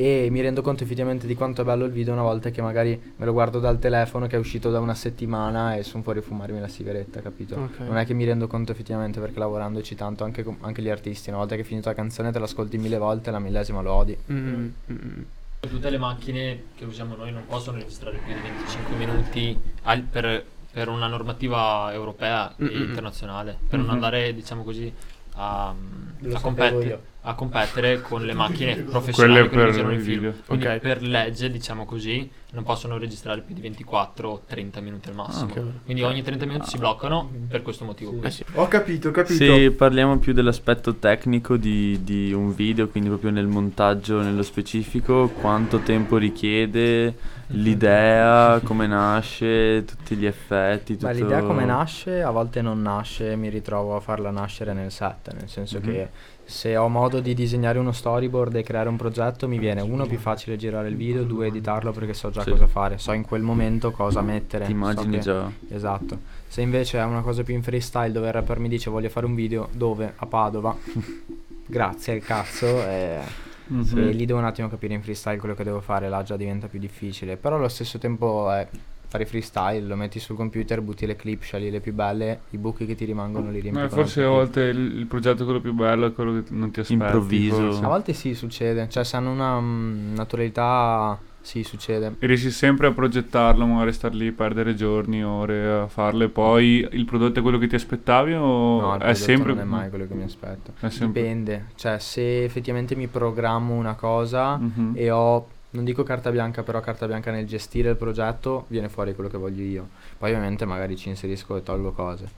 E 0.00 0.28
mi 0.30 0.40
rendo 0.40 0.62
conto 0.62 0.84
effettivamente 0.84 1.26
di 1.26 1.34
quanto 1.34 1.62
è 1.62 1.64
bello 1.64 1.84
il 1.84 1.90
video 1.90 2.12
una 2.12 2.22
volta 2.22 2.50
che 2.50 2.62
magari 2.62 3.14
me 3.16 3.24
lo 3.26 3.32
guardo 3.32 3.58
dal 3.58 3.80
telefono 3.80 4.28
che 4.28 4.36
è 4.36 4.38
uscito 4.38 4.70
da 4.70 4.78
una 4.78 4.94
settimana 4.94 5.74
e 5.74 5.82
sono 5.82 6.04
fuori 6.04 6.20
a 6.20 6.22
fumarmi 6.22 6.60
la 6.60 6.68
sigaretta, 6.68 7.20
capito? 7.20 7.56
Ok. 7.56 7.80
Non 7.80 7.96
è 7.96 8.06
che 8.06 8.14
mi 8.14 8.24
rendo 8.24 8.46
conto 8.46 8.70
effettivamente 8.70 9.18
perché 9.18 9.40
lavorandoci 9.40 9.96
tanto 9.96 10.22
anche, 10.22 10.44
com- 10.44 10.58
anche 10.60 10.82
gli 10.82 10.88
artisti, 10.88 11.30
una 11.30 11.38
volta 11.38 11.56
che 11.56 11.62
hai 11.62 11.66
finito 11.66 11.88
la 11.88 11.96
canzone 11.96 12.30
te 12.30 12.38
l'ascolti 12.38 12.78
mille 12.78 12.96
volte, 12.96 13.32
la 13.32 13.40
millesima 13.40 13.80
lo 13.80 13.92
odi. 13.92 14.16
Mm, 14.30 14.36
mm, 14.38 14.70
mm. 14.92 15.22
Tutte 15.68 15.90
le 15.90 15.98
macchine 15.98 16.62
che 16.76 16.84
usiamo 16.84 17.16
noi 17.16 17.32
non 17.32 17.42
possono 17.48 17.78
registrare 17.78 18.20
più 18.24 18.32
di 18.34 18.40
25 18.40 18.96
minuti 18.96 19.58
al- 19.82 20.02
per, 20.02 20.44
per 20.70 20.88
una 20.90 21.08
normativa 21.08 21.92
europea 21.92 22.54
e 22.56 22.62
Mm-mm. 22.62 22.82
internazionale, 22.82 23.58
per 23.68 23.80
non 23.80 23.90
andare, 23.90 24.32
diciamo 24.32 24.62
così, 24.62 24.92
a, 25.32 25.74
Lo 26.20 26.36
a 26.36 26.40
competere. 26.40 27.00
A 27.22 27.34
competere 27.34 28.00
con 28.00 28.24
le 28.24 28.32
macchine 28.32 28.74
professionali 28.76 29.48
Quelle 29.48 29.48
che 29.48 29.56
per 29.56 29.70
girano 29.74 29.92
i 29.92 29.96
i 29.96 30.00
film. 30.00 30.16
video. 30.18 30.34
Quindi 30.46 30.66
Ok. 30.66 30.78
per 30.78 31.02
legge, 31.02 31.50
diciamo 31.50 31.84
così, 31.84 32.30
non 32.52 32.62
possono 32.62 32.96
registrare 32.96 33.42
più 33.42 33.54
di 33.54 33.60
24-30 33.60 34.80
minuti 34.80 35.08
al 35.08 35.14
massimo. 35.14 35.50
ok. 35.50 35.62
Quindi 35.84 36.02
ogni 36.04 36.22
30 36.22 36.46
minuti 36.46 36.70
si 36.70 36.78
bloccano 36.78 37.30
per 37.48 37.62
questo 37.62 37.84
motivo. 37.84 38.12
qui. 38.12 38.26
Eh 38.26 38.30
sì. 38.30 38.44
Ho 38.54 38.66
capito, 38.68 39.08
ho 39.08 39.10
capito. 39.10 39.34
Se 39.44 39.70
parliamo 39.72 40.18
più 40.18 40.32
dell'aspetto 40.32 40.94
tecnico 40.94 41.56
di, 41.56 42.02
di 42.02 42.32
un 42.32 42.54
video, 42.54 42.88
quindi 42.88 43.08
proprio 43.10 43.30
nel 43.30 43.46
montaggio 43.46 44.22
nello 44.22 44.42
specifico, 44.42 45.28
quanto 45.28 45.80
tempo 45.80 46.16
richiede, 46.16 47.14
l'idea, 47.48 48.60
come 48.64 48.86
nasce, 48.86 49.84
tutti 49.84 50.16
gli 50.16 50.24
effetti, 50.26 50.94
tutto... 50.94 51.06
Beh, 51.08 51.14
l'idea 51.14 51.42
come 51.42 51.64
nasce, 51.64 52.22
a 52.22 52.30
volte 52.30 52.62
non 52.62 52.80
nasce, 52.80 53.36
mi 53.36 53.48
ritrovo 53.48 53.96
a 53.96 54.00
farla 54.00 54.30
nascere 54.30 54.72
nel 54.72 54.90
set, 54.90 55.32
nel 55.34 55.48
senso 55.48 55.78
Mhm. 55.78 55.84
che 55.84 56.08
se 56.48 56.76
ho 56.78 56.88
modo 56.88 57.20
di 57.20 57.34
disegnare 57.34 57.78
uno 57.78 57.92
storyboard 57.92 58.56
e 58.56 58.62
creare 58.62 58.88
un 58.88 58.96
progetto 58.96 59.46
mi 59.46 59.58
viene 59.58 59.82
uno 59.82 60.06
più 60.06 60.16
facile 60.16 60.56
girare 60.56 60.88
il 60.88 60.96
video, 60.96 61.22
due 61.24 61.48
editarlo 61.48 61.92
perché 61.92 62.14
so 62.14 62.30
già 62.30 62.42
Sì. 62.42 62.50
cosa 62.50 62.66
fare, 62.66 62.96
so 62.96 63.12
in 63.12 63.22
quel 63.22 63.42
momento 63.42 63.90
cosa 63.90 64.22
mettere. 64.22 64.64
Ti 64.64 64.70
so 64.70 64.76
immagini 64.76 65.16
che- 65.16 65.20
già. 65.22 65.50
Esatto. 65.68 66.18
Se 66.46 66.62
invece 66.62 66.98
è 66.98 67.04
una 67.04 67.20
cosa 67.20 67.42
più 67.42 67.54
in 67.54 67.62
freestyle 67.62 68.12
dove 68.12 68.28
il 68.28 68.32
rapper 68.32 68.58
mi 68.60 68.68
dice 68.68 68.88
voglio 68.88 69.10
fare 69.10 69.26
un 69.26 69.34
video 69.34 69.68
dove? 69.72 70.14
A 70.16 70.24
Padova. 70.26 70.74
Grazie 71.66 72.14
al 72.14 72.20
cazzo. 72.20 72.66
E, 72.66 73.18
Mhm. 73.66 73.98
e 73.98 74.10
lì 74.12 74.24
devo 74.24 74.38
un 74.38 74.46
attimo 74.46 74.68
capire 74.70 74.94
in 74.94 75.02
freestyle 75.02 75.36
quello 75.36 75.54
che 75.54 75.62
devo 75.64 75.80
fare, 75.82 76.08
là 76.08 76.22
già 76.22 76.36
diventa 76.38 76.68
più 76.68 76.78
difficile. 76.78 77.36
Però 77.36 77.56
allo 77.56 77.68
stesso 77.68 77.98
tempo 77.98 78.50
è 78.50 78.66
fare 79.08 79.24
freestyle, 79.26 79.86
lo 79.86 79.96
metti 79.96 80.18
sul 80.20 80.36
computer, 80.36 80.80
butti 80.82 81.06
le 81.06 81.16
clip, 81.16 81.42
scegli 81.42 81.70
le 81.70 81.80
più 81.80 81.94
belle, 81.94 82.40
i 82.50 82.58
buchi 82.58 82.84
che 82.86 82.94
ti 82.94 83.04
rimangono 83.06 83.50
li 83.50 83.60
riempi. 83.60 83.80
Ma 83.80 83.88
con 83.88 83.98
forse 83.98 84.22
a 84.22 84.28
volte 84.28 84.60
il, 84.62 84.98
il 84.98 85.06
progetto 85.06 85.44
quello 85.44 85.60
più 85.60 85.72
bello 85.72 86.06
è 86.06 86.12
quello 86.12 86.34
che 86.42 86.44
non 86.50 86.70
ti 86.70 86.80
aspetti. 86.80 87.02
Improvviso. 87.02 87.56
forse. 87.56 87.84
A 87.84 87.88
volte 87.88 88.12
sì, 88.12 88.34
succede. 88.34 88.88
Cioè 88.88 89.04
se 89.04 89.16
hanno 89.16 89.30
una 89.32 89.58
mm, 89.60 90.14
naturalità 90.14 91.18
Sì, 91.40 91.62
succede. 91.62 92.16
E 92.18 92.26
riesci 92.26 92.50
sempre 92.50 92.88
a 92.88 92.92
progettarlo, 92.92 93.64
magari 93.64 93.92
star 93.94 94.12
lì, 94.12 94.30
perdere 94.32 94.74
giorni, 94.74 95.24
ore 95.24 95.66
a 95.66 95.86
farlo 95.88 96.24
e 96.24 96.28
poi 96.28 96.86
il 96.90 97.04
prodotto 97.06 97.38
è 97.38 97.42
quello 97.42 97.56
che 97.56 97.66
ti 97.68 97.74
aspettavi 97.76 98.34
o 98.34 98.80
No, 98.80 98.88
il 98.88 98.94
è 98.96 98.98
prodotto 98.98 99.14
sempre... 99.14 99.52
non 99.54 99.62
è 99.62 99.64
mai 99.64 99.88
quello 99.88 100.06
che 100.06 100.14
mi 100.14 100.24
aspetto. 100.24 100.72
È 100.78 100.90
sempre- 100.90 101.22
Dipende, 101.22 101.66
cioè 101.76 101.98
se 101.98 102.44
effettivamente 102.44 102.94
mi 102.96 103.06
programmo 103.06 103.72
una 103.74 103.94
cosa 103.94 104.56
Mhm. 104.58 104.92
e 104.94 105.10
ho, 105.10 105.48
non 105.70 105.84
dico 105.84 106.02
carta 106.02 106.30
bianca, 106.30 106.62
però 106.62 106.80
carta 106.80 107.06
bianca 107.06 107.30
nel 107.30 107.46
gestire 107.46 107.90
il 107.90 107.96
progetto, 107.96 108.64
viene 108.68 108.88
fuori 108.88 109.14
quello 109.14 109.28
che 109.30 109.36
voglio 109.38 109.62
io. 109.62 109.88
Poi 110.18 110.30
ovviamente 110.30 110.64
magari 110.64 110.96
ci 110.96 111.08
inserisco 111.08 111.56
e 111.56 111.62
tolgo 111.62 111.92
cose, 111.92 112.28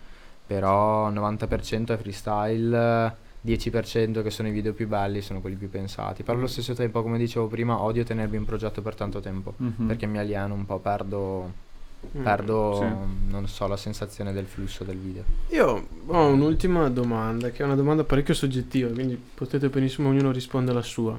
però 0.47 1.11
90% 1.11 1.93
è 1.93 1.97
freestyle, 1.97 3.15
10% 3.43 4.23
che 4.23 4.31
sono 4.31 4.49
i 4.49 4.51
video 4.51 4.73
più 4.73 4.87
belli, 4.89 5.21
sono 5.23 5.41
quelli 5.41 5.57
più 5.57 5.71
pensati. 5.71 6.23
Però 6.23 6.37
allo 6.37 6.47
stesso 6.47 6.75
tempo, 6.75 7.03
come 7.03 7.17
dicevo 7.19 7.47
prima, 7.47 7.81
odio 7.81 8.05
tenermi 8.05 8.37
in 8.37 8.45
progetto 8.45 8.83
per 8.83 8.95
tanto 8.95 9.21
tempo, 9.21 9.55
Mhm. 9.57 9.87
perché 9.87 10.07
mi 10.07 10.19
alieno 10.19 10.53
un 10.55 10.67
po', 10.67 10.79
perdo, 10.79 11.69
Mm. 12.17 12.23
perdo 12.23 12.77
sì. 12.81 13.31
non 13.31 13.47
so, 13.47 13.67
la 13.67 13.77
sensazione 13.77 14.33
del 14.33 14.47
flusso 14.47 14.85
del 14.85 14.97
video. 14.97 15.23
Io 15.51 15.87
ho 16.07 16.27
un'ultima 16.27 16.89
domanda, 16.91 17.51
che 17.51 17.63
è 17.63 17.65
una 17.67 17.75
domanda 17.77 18.05
parecchio 18.05 18.35
soggettiva, 18.35 18.91
quindi 18.91 19.21
potete 19.35 19.69
benissimo 19.69 20.09
ognuno 20.09 20.33
rispondere 20.33 20.77
la 20.77 20.83
sua. 20.83 21.19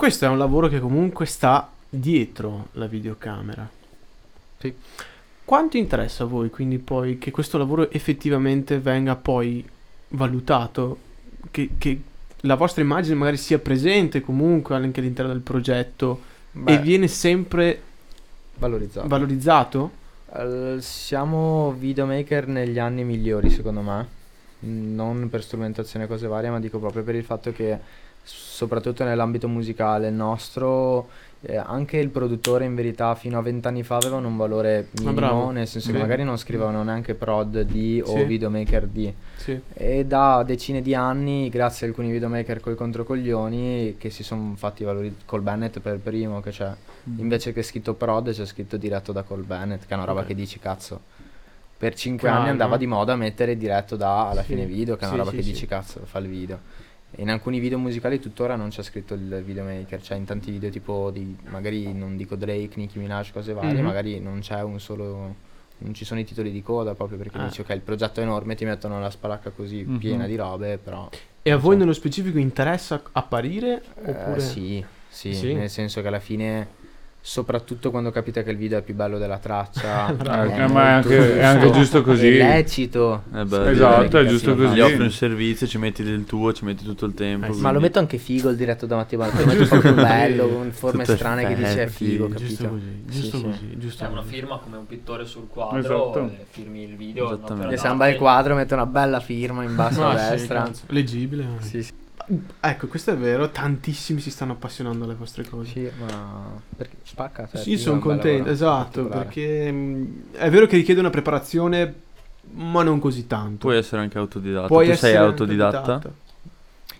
Questo 0.00 0.24
è 0.24 0.28
un 0.28 0.38
lavoro 0.38 0.68
che 0.68 0.80
comunque 0.80 1.26
sta 1.26 1.70
dietro 1.86 2.68
la 2.72 2.86
videocamera. 2.86 3.68
Sì. 4.56 4.74
Quanto 5.44 5.76
interessa 5.76 6.24
a 6.24 6.26
voi 6.26 6.48
quindi 6.48 6.78
poi 6.78 7.18
che 7.18 7.30
questo 7.30 7.58
lavoro 7.58 7.90
effettivamente 7.90 8.78
venga 8.78 9.14
poi 9.14 9.62
valutato? 10.08 10.96
Che, 11.50 11.72
che 11.76 12.00
la 12.40 12.54
vostra 12.54 12.80
immagine 12.82 13.14
magari 13.14 13.36
sia 13.36 13.58
presente 13.58 14.22
comunque 14.22 14.74
anche 14.74 15.00
all'interno 15.00 15.32
del 15.32 15.42
progetto 15.42 16.22
Beh, 16.52 16.72
e 16.72 16.78
viene 16.78 17.06
sempre 17.06 17.82
valorizzato. 18.54 19.06
valorizzato? 19.06 19.90
Siamo 20.78 21.72
videomaker 21.78 22.46
negli 22.46 22.78
anni 22.78 23.04
migliori, 23.04 23.50
secondo 23.50 23.82
me. 23.82 24.08
Non 24.60 25.28
per 25.28 25.42
strumentazione 25.42 26.06
e 26.06 26.08
cose 26.08 26.26
varie, 26.26 26.48
ma 26.48 26.58
dico 26.58 26.78
proprio 26.78 27.02
per 27.02 27.16
il 27.16 27.24
fatto 27.24 27.52
che, 27.52 27.78
soprattutto 28.22 29.04
nell'ambito 29.04 29.48
musicale, 29.48 30.08
il 30.08 30.14
nostro, 30.14 31.08
eh, 31.42 31.56
anche 31.56 31.96
il 31.96 32.10
produttore 32.10 32.64
in 32.66 32.74
verità 32.74 33.14
fino 33.14 33.38
a 33.38 33.42
vent'anni 33.42 33.82
fa 33.82 33.96
avevano 33.96 34.28
un 34.28 34.36
valore 34.36 34.88
minimo, 34.92 35.12
bravo. 35.14 35.50
nel 35.50 35.66
senso 35.66 35.88
Sì. 35.88 35.94
che 35.94 35.98
magari 36.00 36.22
non 36.24 36.36
scrivevano 36.36 36.82
neanche 36.82 37.14
prod 37.14 37.60
di 37.62 38.02
o 38.04 38.14
Sì. 38.16 38.24
videomaker 38.24 38.86
di. 38.86 39.12
Sì. 39.36 39.58
E 39.72 40.04
da 40.04 40.42
decine 40.44 40.82
di 40.82 40.94
anni, 40.94 41.48
grazie 41.48 41.86
a 41.86 41.88
alcuni 41.88 42.10
videomaker 42.10 42.60
coi 42.60 42.74
controcoglioni, 42.74 43.96
che 43.98 44.10
si 44.10 44.22
sono 44.22 44.52
fatti 44.56 44.84
valorizzare, 44.84 45.22
col 45.24 45.40
Bennett 45.42 45.78
per 45.80 45.98
primo, 45.98 46.40
che 46.40 46.50
c'è 46.50 46.70
Invece 47.16 47.54
che 47.54 47.62
scritto 47.62 47.94
prod 47.94 48.30
c'è 48.30 48.44
scritto 48.44 48.76
diretto 48.76 49.10
da 49.10 49.22
Cole 49.22 49.42
Bennett, 49.42 49.86
che 49.86 49.94
è 49.94 49.96
una 49.96 50.04
roba 50.04 50.20
Ok. 50.20 50.26
che 50.26 50.34
dici 50.34 50.58
cazzo. 50.58 51.00
Per 51.78 51.94
5 51.94 52.28
Calma. 52.28 52.42
anni 52.42 52.50
andava 52.50 52.76
di 52.76 52.86
moda 52.86 53.16
mettere 53.16 53.56
diretto 53.56 53.96
da 53.96 54.28
alla 54.28 54.42
Sì, 54.42 54.48
fine 54.48 54.66
video, 54.66 54.96
che 54.96 55.04
è 55.04 55.08
una 55.08 55.12
sì, 55.14 55.18
roba 55.18 55.30
sì, 55.30 55.36
che 55.36 55.42
dici 55.42 55.66
cazzo, 55.66 56.00
fa 56.04 56.18
il 56.18 56.28
video. 56.28 56.58
In 57.16 57.28
alcuni 57.28 57.58
video 57.58 57.78
musicali 57.78 58.20
tuttora 58.20 58.54
non 58.56 58.68
c'è 58.68 58.82
scritto 58.82 59.14
il 59.14 59.42
videomaker, 59.44 60.00
cioè 60.00 60.16
in 60.16 60.24
tanti 60.24 60.50
video 60.52 60.70
tipo 60.70 61.10
di 61.10 61.36
magari 61.48 61.92
non 61.92 62.16
dico 62.16 62.36
Drake, 62.36 62.70
Nicki 62.76 62.98
Minaj, 62.98 63.32
cose 63.32 63.52
varie, 63.52 63.78
Mhm. 63.80 63.84
magari 63.84 64.20
non 64.20 64.38
c'è 64.40 64.62
un 64.62 64.78
solo 64.80 65.48
non 65.82 65.94
ci 65.94 66.04
sono 66.04 66.20
i 66.20 66.24
titoli 66.24 66.50
di 66.52 66.62
coda 66.62 66.94
proprio 66.94 67.16
perché 67.16 67.38
Ah. 67.38 67.44
dici 67.44 67.62
ok, 67.62 67.70
il 67.70 67.80
progetto 67.80 68.20
è 68.20 68.22
enorme, 68.22 68.54
ti 68.54 68.64
mettono 68.66 69.00
la 69.00 69.10
spalacca 69.10 69.50
così 69.50 69.82
Mhm. 69.86 69.98
piena 69.98 70.26
di 70.26 70.36
robe, 70.36 70.78
però 70.78 71.08
E 71.42 71.50
a 71.50 71.56
voi 71.56 71.72
Sì. 71.72 71.78
nello 71.80 71.92
specifico 71.94 72.38
interessa 72.38 73.02
apparire? 73.12 73.82
eh, 74.04 74.10
Oppure... 74.10 74.40
sì, 74.40 74.84
sì, 75.08 75.32
Sì? 75.34 75.54
nel 75.54 75.70
senso 75.70 76.02
che 76.02 76.08
alla 76.08 76.20
fine, 76.20 76.68
soprattutto 77.22 77.90
quando 77.90 78.10
capita 78.10 78.42
che 78.42 78.50
il 78.50 78.56
video 78.56 78.78
è 78.78 78.82
più 78.82 78.94
bello 78.94 79.18
della 79.18 79.38
traccia, 79.38 80.12
Bravo. 80.12 80.52
Eh, 80.60 80.66
ma 80.68 80.86
è 80.86 80.90
anche- 80.92 81.38
è 81.38 81.44
anche 81.44 81.70
giusto 81.70 82.02
così. 82.02 82.28
È 82.36 82.38
lecito. 82.38 83.24
Eh 83.34 83.44
beh, 83.44 83.70
Esatto, 83.70 84.18
è 84.18 84.24
giusto 84.26 84.56
così. 84.56 84.74
Gli 84.74 84.80
offri 84.80 85.02
un 85.02 85.10
servizio, 85.10 85.66
ci 85.66 85.78
metti 85.78 86.02
del 86.02 86.24
tuo, 86.24 86.52
ci 86.52 86.64
metti 86.64 86.84
tutto 86.84 87.04
il 87.06 87.14
tempo. 87.14 87.46
Eh 87.46 87.52
sì. 87.52 87.60
Ma 87.60 87.70
lo 87.72 87.80
metto 87.80 87.98
anche 87.98 88.18
figo 88.18 88.48
il 88.50 88.56
diretto 88.56 88.86
da 88.86 88.96
Mattia 88.96 89.18
Bartolo, 89.18 89.44
lo 89.44 89.52
metto 89.58 89.66
proprio 89.68 89.94
bello, 89.94 90.48
con 90.48 90.70
forme 90.72 91.04
Tutto 91.04 91.16
strane 91.16 91.46
che 91.46 91.54
dice 91.54 91.82
è 91.84 91.86
figo, 91.88 92.28
Giusto 92.34 92.64
capito? 92.64 92.68
così, 92.70 93.02
Sì, 93.08 93.20
giusto 93.20 93.36
sì. 93.36 93.42
così, 93.44 93.78
giusto 93.78 94.04
È 94.04 94.06
una 94.08 94.20
così. 94.22 94.32
firma 94.34 94.58
come 94.58 94.76
un 94.78 94.86
pittore 94.86 95.24
sul 95.26 95.46
quadro, 95.48 95.78
Esatto. 95.78 96.24
e 96.26 96.46
firmi 96.50 96.82
il 96.82 96.96
video. 96.96 97.26
Esattamente. 97.26 97.74
E 97.74 97.76
se 97.76 97.86
è 97.86 97.90
un 97.90 97.98
bel 97.98 98.16
quadro 98.16 98.54
mette 98.54 98.74
una 98.74 98.86
bella 98.86 99.20
firma 99.20 99.62
in 99.62 99.74
basso 99.76 100.06
a 100.06 100.16
sì, 100.18 100.30
destra. 100.30 100.70
Leggibile. 100.86 101.44
anche. 101.44 101.64
Sì, 101.64 101.82
sì, 101.82 101.92
Ecco, 102.60 102.86
questo 102.86 103.10
è 103.10 103.16
vero, 103.16 103.50
tantissimi 103.50 104.20
si 104.20 104.30
stanno 104.30 104.52
appassionando 104.52 105.04
alle 105.04 105.14
vostre 105.14 105.44
cose. 105.44 105.70
sì, 105.72 105.90
ma 105.98 106.60
perché 106.76 106.96
spacca? 107.02 107.48
Cioè, 107.50 107.60
Sì, 107.60 107.76
sono 107.76 107.98
contento, 107.98 108.48
esatto, 108.50 109.06
perché 109.06 109.70
mh, 109.70 110.32
è 110.32 110.48
vero 110.48 110.66
che 110.66 110.76
richiede 110.76 111.00
una 111.00 111.10
preparazione, 111.10 111.92
ma 112.52 112.84
non 112.84 113.00
così 113.00 113.26
tanto. 113.26 113.66
Puoi 113.66 113.78
essere 113.78 114.02
anche 114.02 114.18
autodidatta. 114.18 114.68
Puoi 114.68 114.86
tu 114.86 114.94
sei 114.94 115.10
essere 115.10 115.16
autodidatta? 115.24 115.78
autodidatta. 115.78 116.14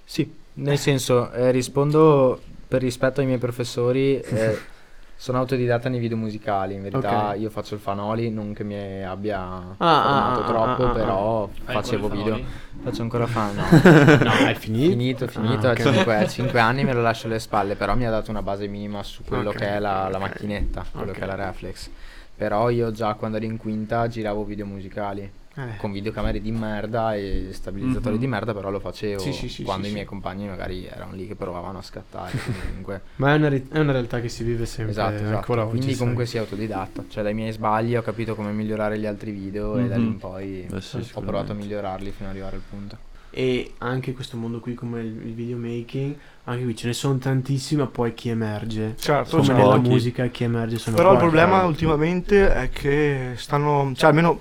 Sì, 0.05 0.33
nel 0.55 0.79
senso, 0.79 1.31
eh, 1.31 1.53
rispondo 1.53 2.40
per 2.66 2.83
rispetto 2.83 3.21
ai 3.21 3.27
miei 3.27 3.38
professori, 3.38 4.19
eh, 4.21 4.59
sono 5.21 5.37
autodidatta 5.37 5.91
nei 5.91 6.01
video 6.01 6.17
musicali, 6.17 6.73
in 6.73 6.81
verità 6.81 7.33
Ok. 7.33 7.41
io 7.41 7.51
faccio 7.51 7.75
il 7.75 7.81
fanoli, 7.81 8.31
non 8.31 8.55
che 8.55 8.65
mi 8.65 9.05
abbia 9.05 9.39
ah, 9.43 9.75
formato 9.77 10.41
ah, 10.41 10.45
troppo, 10.47 10.85
ah, 10.87 10.89
ah, 10.89 10.93
però 10.95 11.51
facevo 11.65 12.09
video, 12.09 12.37
fanoli? 12.37 12.47
faccio 12.83 13.03
ancora 13.03 13.27
fan, 13.29 13.55
no, 13.55 14.33
è 14.49 14.55
finito. 14.55 14.89
finito, 14.93 15.27
finito, 15.27 15.67
Ah, 15.67 15.73
a 15.73 16.23
ok. 16.23 16.27
5, 16.27 16.59
anni 16.59 16.85
me 16.85 16.95
lo 16.95 17.03
lascio 17.03 17.27
alle 17.27 17.39
spalle, 17.39 17.75
però 17.75 17.95
mi 17.97 18.07
ha 18.07 18.11
dato 18.11 18.31
una 18.31 18.41
base 18.41 18.67
minima 18.67 19.03
su 19.03 19.23
quello 19.23 19.51
Ok, 19.51 19.57
che 19.57 19.69
è 19.69 19.79
la, 19.79 20.09
la 20.09 20.19
macchinetta, 20.19 20.87
quello 20.91 21.13
che 21.13 21.21
è 21.21 21.27
la 21.27 21.35
reflex. 21.35 21.91
Però 22.35 22.71
io 22.71 22.91
già 22.91 23.13
quando 23.13 23.37
ero 23.37 23.45
in 23.45 23.59
quinta 23.59 24.09
giravo 24.09 24.43
video 24.45 24.65
musicali 24.65 25.31
Eh, 25.57 25.77
con 25.79 25.91
videocamere 25.91 26.41
di 26.41 26.53
merda 26.53 27.15
e 27.17 27.49
stabilizzatori 27.51 28.15
Mhm. 28.15 28.21
di 28.21 28.27
merda, 28.29 28.55
però 28.55 28.71
lo 28.71 28.79
facevo 28.79 29.19
Sì, 29.21 29.33
sì, 29.33 29.49
sì, 29.49 29.65
quando 29.65 29.83
sì, 29.85 29.91
i 29.91 29.93
miei 29.93 30.05
sì. 30.05 30.11
compagni 30.11 30.47
magari 30.47 30.87
erano 30.87 31.13
lì 31.13 31.27
che 31.27 31.35
provavano 31.35 31.79
a 31.79 31.83
scattare. 31.83 32.31
Comunque, 32.69 33.01
Ma 33.17 33.33
è 33.33 33.37
una, 33.37 33.49
re- 33.49 33.67
è 33.69 33.79
una 33.81 33.91
realtà 33.91 34.21
che 34.21 34.29
si 34.29 34.45
vive 34.45 34.65
sempre 34.65 34.93
esatto, 34.93 35.15
esatto. 35.17 35.37
ancora 35.37 35.63
oggi. 35.67 35.79
Quindi 35.79 35.97
comunque 35.97 36.27
sei 36.27 36.39
autodidatta, 36.41 37.05
cioè 37.09 37.25
dai 37.25 37.35
miei 37.35 37.51
sbagli 37.51 37.97
ho 37.97 38.03
capito 38.03 38.37
come 38.37 38.53
migliorare 38.53 38.97
gli 38.99 39.07
altri 39.07 39.33
video 39.33 39.77
e 39.77 39.89
da 39.89 39.97
lì 39.97 40.03
Mhm. 40.05 40.09
in 40.11 40.19
poi 40.19 40.67
Beh, 40.71 40.81
sì, 40.81 40.99
ho 41.15 41.21
provato 41.21 41.51
a 41.51 41.55
migliorarli 41.57 42.11
fino 42.13 42.29
ad 42.29 42.35
arrivare 42.37 42.55
al 42.57 42.63
punto. 42.69 42.97
E 43.33 43.75
anche 43.79 44.12
questo 44.12 44.37
mondo 44.37 44.59
qui 44.59 44.75
come 44.75 45.01
il, 45.01 45.07
il 45.07 45.35
videomaking, 45.35 46.16
anche 46.45 46.64
qui 46.64 46.75
ce 46.75 46.88
ne 46.88 46.93
sono 46.93 47.16
tantissimi, 47.19 47.81
ma 47.83 47.87
poi 47.87 48.12
chi 48.12 48.29
emerge. 48.29 48.97
Certo, 48.99 49.37
Come 49.37 49.45
sono 49.45 49.59
nella 49.59 49.79
musica 49.79 50.27
chi 50.27 50.45
emerge 50.45 50.79
sono 50.79 50.97
Però 50.97 51.12
il 51.12 51.19
problema 51.19 51.64
ultimamente 51.64 52.53
è 52.53 52.71
che 52.71 53.35
stanno, 53.37 53.93
cioè 53.95 54.09
almeno 54.11 54.40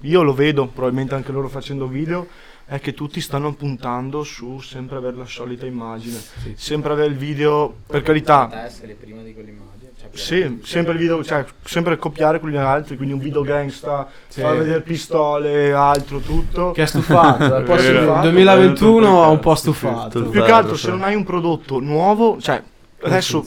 io 0.00 0.22
lo 0.22 0.34
vedo, 0.34 0.66
probabilmente 0.66 1.14
anche 1.14 1.30
loro 1.30 1.48
facendo 1.48 1.86
video, 1.86 2.26
è 2.66 2.80
che 2.80 2.92
tutti 2.94 3.20
stanno 3.20 3.52
puntando 3.54 4.24
su 4.24 4.58
sempre 4.58 4.96
avere 4.96 5.16
la 5.16 5.26
solita 5.26 5.66
immagine, 5.66 6.16
Sì. 6.16 6.54
sempre 6.56 6.92
avere 6.92 7.08
il 7.08 7.16
video, 7.16 7.72
per 7.86 8.02
carità, 8.02 8.64
essere 8.66 8.94
prima 8.94 9.22
di 9.22 9.32
quell'immagine. 9.32 9.83
Cioè 10.12 10.18
sì, 10.18 10.60
sempre 10.62 10.92
il 10.92 10.98
video, 10.98 11.24
cioè 11.24 11.44
sempre 11.64 11.96
copiare 11.96 12.38
quelli 12.40 12.56
degli 12.56 12.64
altri, 12.64 12.96
quindi 12.96 13.14
un 13.14 13.20
video 13.20 13.42
gangsta, 13.42 14.08
Sì. 14.28 14.40
far 14.40 14.56
vedere 14.56 14.80
pistole, 14.80 15.72
altro, 15.72 16.18
tutto. 16.18 16.72
Che 16.72 16.82
ha 16.82 16.86
stufato, 16.86 17.44
un 17.56 17.64
po' 17.64 17.74
È 17.74 17.78
stufato. 17.78 18.18
È 18.20 18.30
2021 18.30 19.24
ha 19.24 19.28
un 19.28 19.40
po' 19.40 19.54
stufato. 19.54 20.24
Più 20.24 20.42
che 20.42 20.50
altro 20.52 20.76
se 20.76 20.90
non 20.90 21.02
hai 21.02 21.14
un 21.14 21.24
prodotto 21.24 21.80
nuovo, 21.80 22.40
cioè 22.40 22.62
adesso 23.04 23.46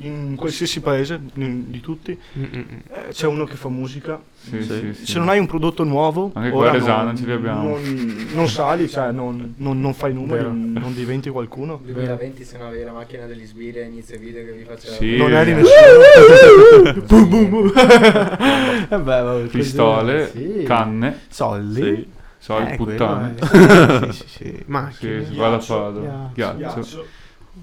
in 0.00 0.34
qualsiasi 0.36 0.80
paese 0.80 1.18
in- 1.34 1.70
di 1.70 1.80
tutti 1.80 2.18
Mm, 2.38 2.42
mm, 2.42 2.46
mm. 2.58 2.62
eh, 2.92 3.08
c'è 3.10 3.26
uno 3.26 3.44
che 3.44 3.56
fa 3.56 3.68
musica 3.68 4.20
Sì, 4.34 4.62
Sì. 4.62 4.68
sì, 4.72 4.94
sì. 4.94 5.06
se 5.12 5.18
non 5.18 5.28
hai 5.28 5.38
un 5.38 5.46
prodotto 5.46 5.84
nuovo 5.84 6.30
Anche 6.34 6.50
qua 6.50 6.70
a 6.70 6.76
ora 6.76 7.02
non, 7.02 7.16
ce 7.16 7.24
li 7.24 7.32
abbiamo. 7.32 7.62
non, 7.78 8.28
non 8.34 8.48
sali 8.48 8.88
cioè 8.88 9.10
non, 9.12 9.54
non- 9.58 9.80
non 9.80 9.94
fai 9.94 10.12
numeri 10.12 10.42
Vero. 10.42 10.52
non 10.52 10.92
diventi 10.94 11.30
qualcuno 11.30 11.80
2020 11.82 12.44
se 12.44 12.58
non 12.58 12.66
avevi 12.68 12.84
la 12.84 12.92
macchina 12.92 13.26
degli 13.26 13.46
sbirri 13.46 13.80
a 13.80 13.84
inizio 13.84 14.18
video 14.18 14.44
che 14.44 14.52
vi 14.52 14.64
faceva 14.64 14.94
Sì. 14.96 15.16
non 15.16 15.32
eri 15.32 15.50
eh. 15.52 15.54
nessuno 15.54 17.02
boom, 17.06 17.28
boom, 17.28 17.48
boom. 17.50 17.72
Eh 17.76 18.98
beh, 18.98 18.98
vabbè, 18.98 19.46
Pistole, 19.46 20.30
sì. 20.34 20.62
canne, 20.64 21.20
soldi. 21.28 21.82
Sì. 21.82 22.06
soldi, 22.38 22.72
Eh, 22.72 22.76
puttane. 22.76 23.34
quello 23.38 24.06
è- 24.08 24.12
Sì, 24.12 24.18
sì, 24.18 24.28
sì. 24.28 24.62
Macchine. 24.66 25.24
Sì, 25.26 25.34
spada 25.34 26.30
Ghiaccio, 26.34 26.56
ghiaccio. 26.56 27.06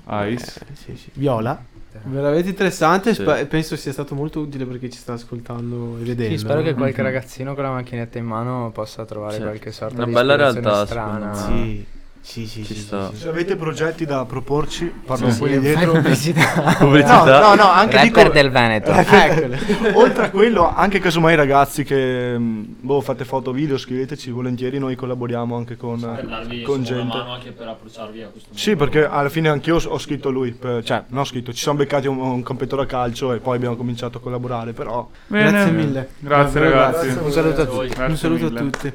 Ghiaccio. 0.06 0.30
ice. 0.30 0.60
Eh, 0.72 0.76
sì, 0.76 0.96
sì. 0.96 1.10
Viola. 1.14 1.64
Veramente 2.04 2.50
interessante, 2.50 3.14
Sì. 3.16 3.22
spe- 3.24 3.46
penso 3.48 3.76
sia 3.76 3.92
stato 3.92 4.14
molto 4.16 4.40
utile 4.40 4.66
per 4.66 4.80
chi 4.80 4.90
ci 4.92 5.00
sta 5.00 5.14
ascoltando 5.14 5.98
e 6.00 6.04
vedendo. 6.04 6.32
Sì, 6.34 6.38
spero 6.38 6.62
che 6.62 6.74
qualche 6.74 7.02
Mhm. 7.02 7.08
ragazzino 7.08 7.56
con 7.56 7.64
la 7.64 7.72
macchinetta 7.72 8.18
in 8.20 8.26
mano 8.26 8.72
possa 8.72 9.06
trovare 9.06 9.36
Sì. 9.36 9.42
qualche 9.42 9.72
sorta 9.72 9.96
Una 9.96 10.06
di 10.06 10.12
bella 10.14 10.36
realtà, 10.36 10.86
strana. 10.86 11.34
Sì. 11.34 11.86
Sì, 12.22 12.46
sì, 12.46 12.64
Ci 12.64 12.74
sì, 12.76 12.80
sta. 12.82 13.10
sì, 13.10 13.16
sì. 13.16 13.22
Se 13.24 13.30
avete 13.30 13.56
progetti 13.56 14.06
da 14.06 14.24
proporci, 14.26 14.86
parlo 15.06 15.32
Sì, 15.32 15.46
sì, 15.48 15.60
dietro. 15.60 15.94
pubblicità. 15.94 16.76
Pubblicità. 16.78 17.24
No, 17.24 17.40
no, 17.40 17.56
no, 17.56 17.70
anche 17.70 17.96
Rapper 17.96 18.24
dico, 18.24 18.30
del 18.34 18.52
Veneto. 18.52 18.92
Ecco, 18.92 19.98
oltre 20.00 20.26
a 20.26 20.30
quello, 20.30 20.72
anche 20.72 21.00
casomai 21.00 21.36
ragazzi 21.36 21.84
che 21.84 22.38
mh, 22.38 22.76
boh, 22.82 23.02
fate 23.02 23.26
foto 23.26 23.52
video, 23.52 23.78
scriveteci 23.78 24.30
volentieri, 24.30 24.78
noi 24.78 24.96
collaboriamo 24.96 25.56
anche 25.56 25.76
con, 25.78 26.00
darvi 26.00 26.62
con 26.62 26.76
una 26.76 26.84
gente. 26.84 27.18
mano 27.18 27.34
anche 27.34 27.52
per 27.52 27.68
approcciarvi 27.68 28.22
a 28.22 28.28
questo 28.28 28.50
Sì, 28.54 28.70
mondo. 28.76 28.84
perché 28.86 29.08
alla 29.08 29.30
fine 29.30 29.50
anch'io 29.50 29.78
ho, 29.78 29.82
ho 29.88 29.98
scritto 29.98 30.28
a 30.28 30.32
lui, 30.32 30.52
per- 30.52 30.84
cioè 30.84 31.04
non 31.08 31.22
ho 31.22 31.26
scritto, 31.26 31.52
ci 31.52 31.62
siamo 31.62 31.80
beccati 31.80 32.06
un, 32.08 32.20
un 32.20 32.44
competitore 32.44 32.84
a 32.84 32.86
calcio 32.86 33.34
e 33.34 33.40
poi 33.40 33.56
abbiamo 33.56 33.76
cominciato 33.76 34.20
a 34.20 34.22
collaborare, 34.22 34.74
però 34.74 35.10
Bene. 35.28 35.50
Grazie 35.52 35.72
mille. 35.72 36.10
Grazie 36.20 36.60
Davvero 36.60 36.70
ragazzi. 36.80 37.06
grazie. 37.08 37.22
Un 37.24 37.32
saluto 37.32 37.62
a 37.62 37.64
Grazie 37.64 37.64
a 37.64 37.66
tutti. 37.66 37.88
Un 37.88 37.94
Grazie 37.96 38.16
saluto 38.18 38.46
a 38.46 38.50
mille. 38.50 38.70
tutti. 38.70 38.94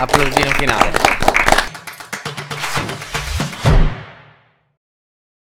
Applausino 0.00 0.50
finale. 0.50 1.29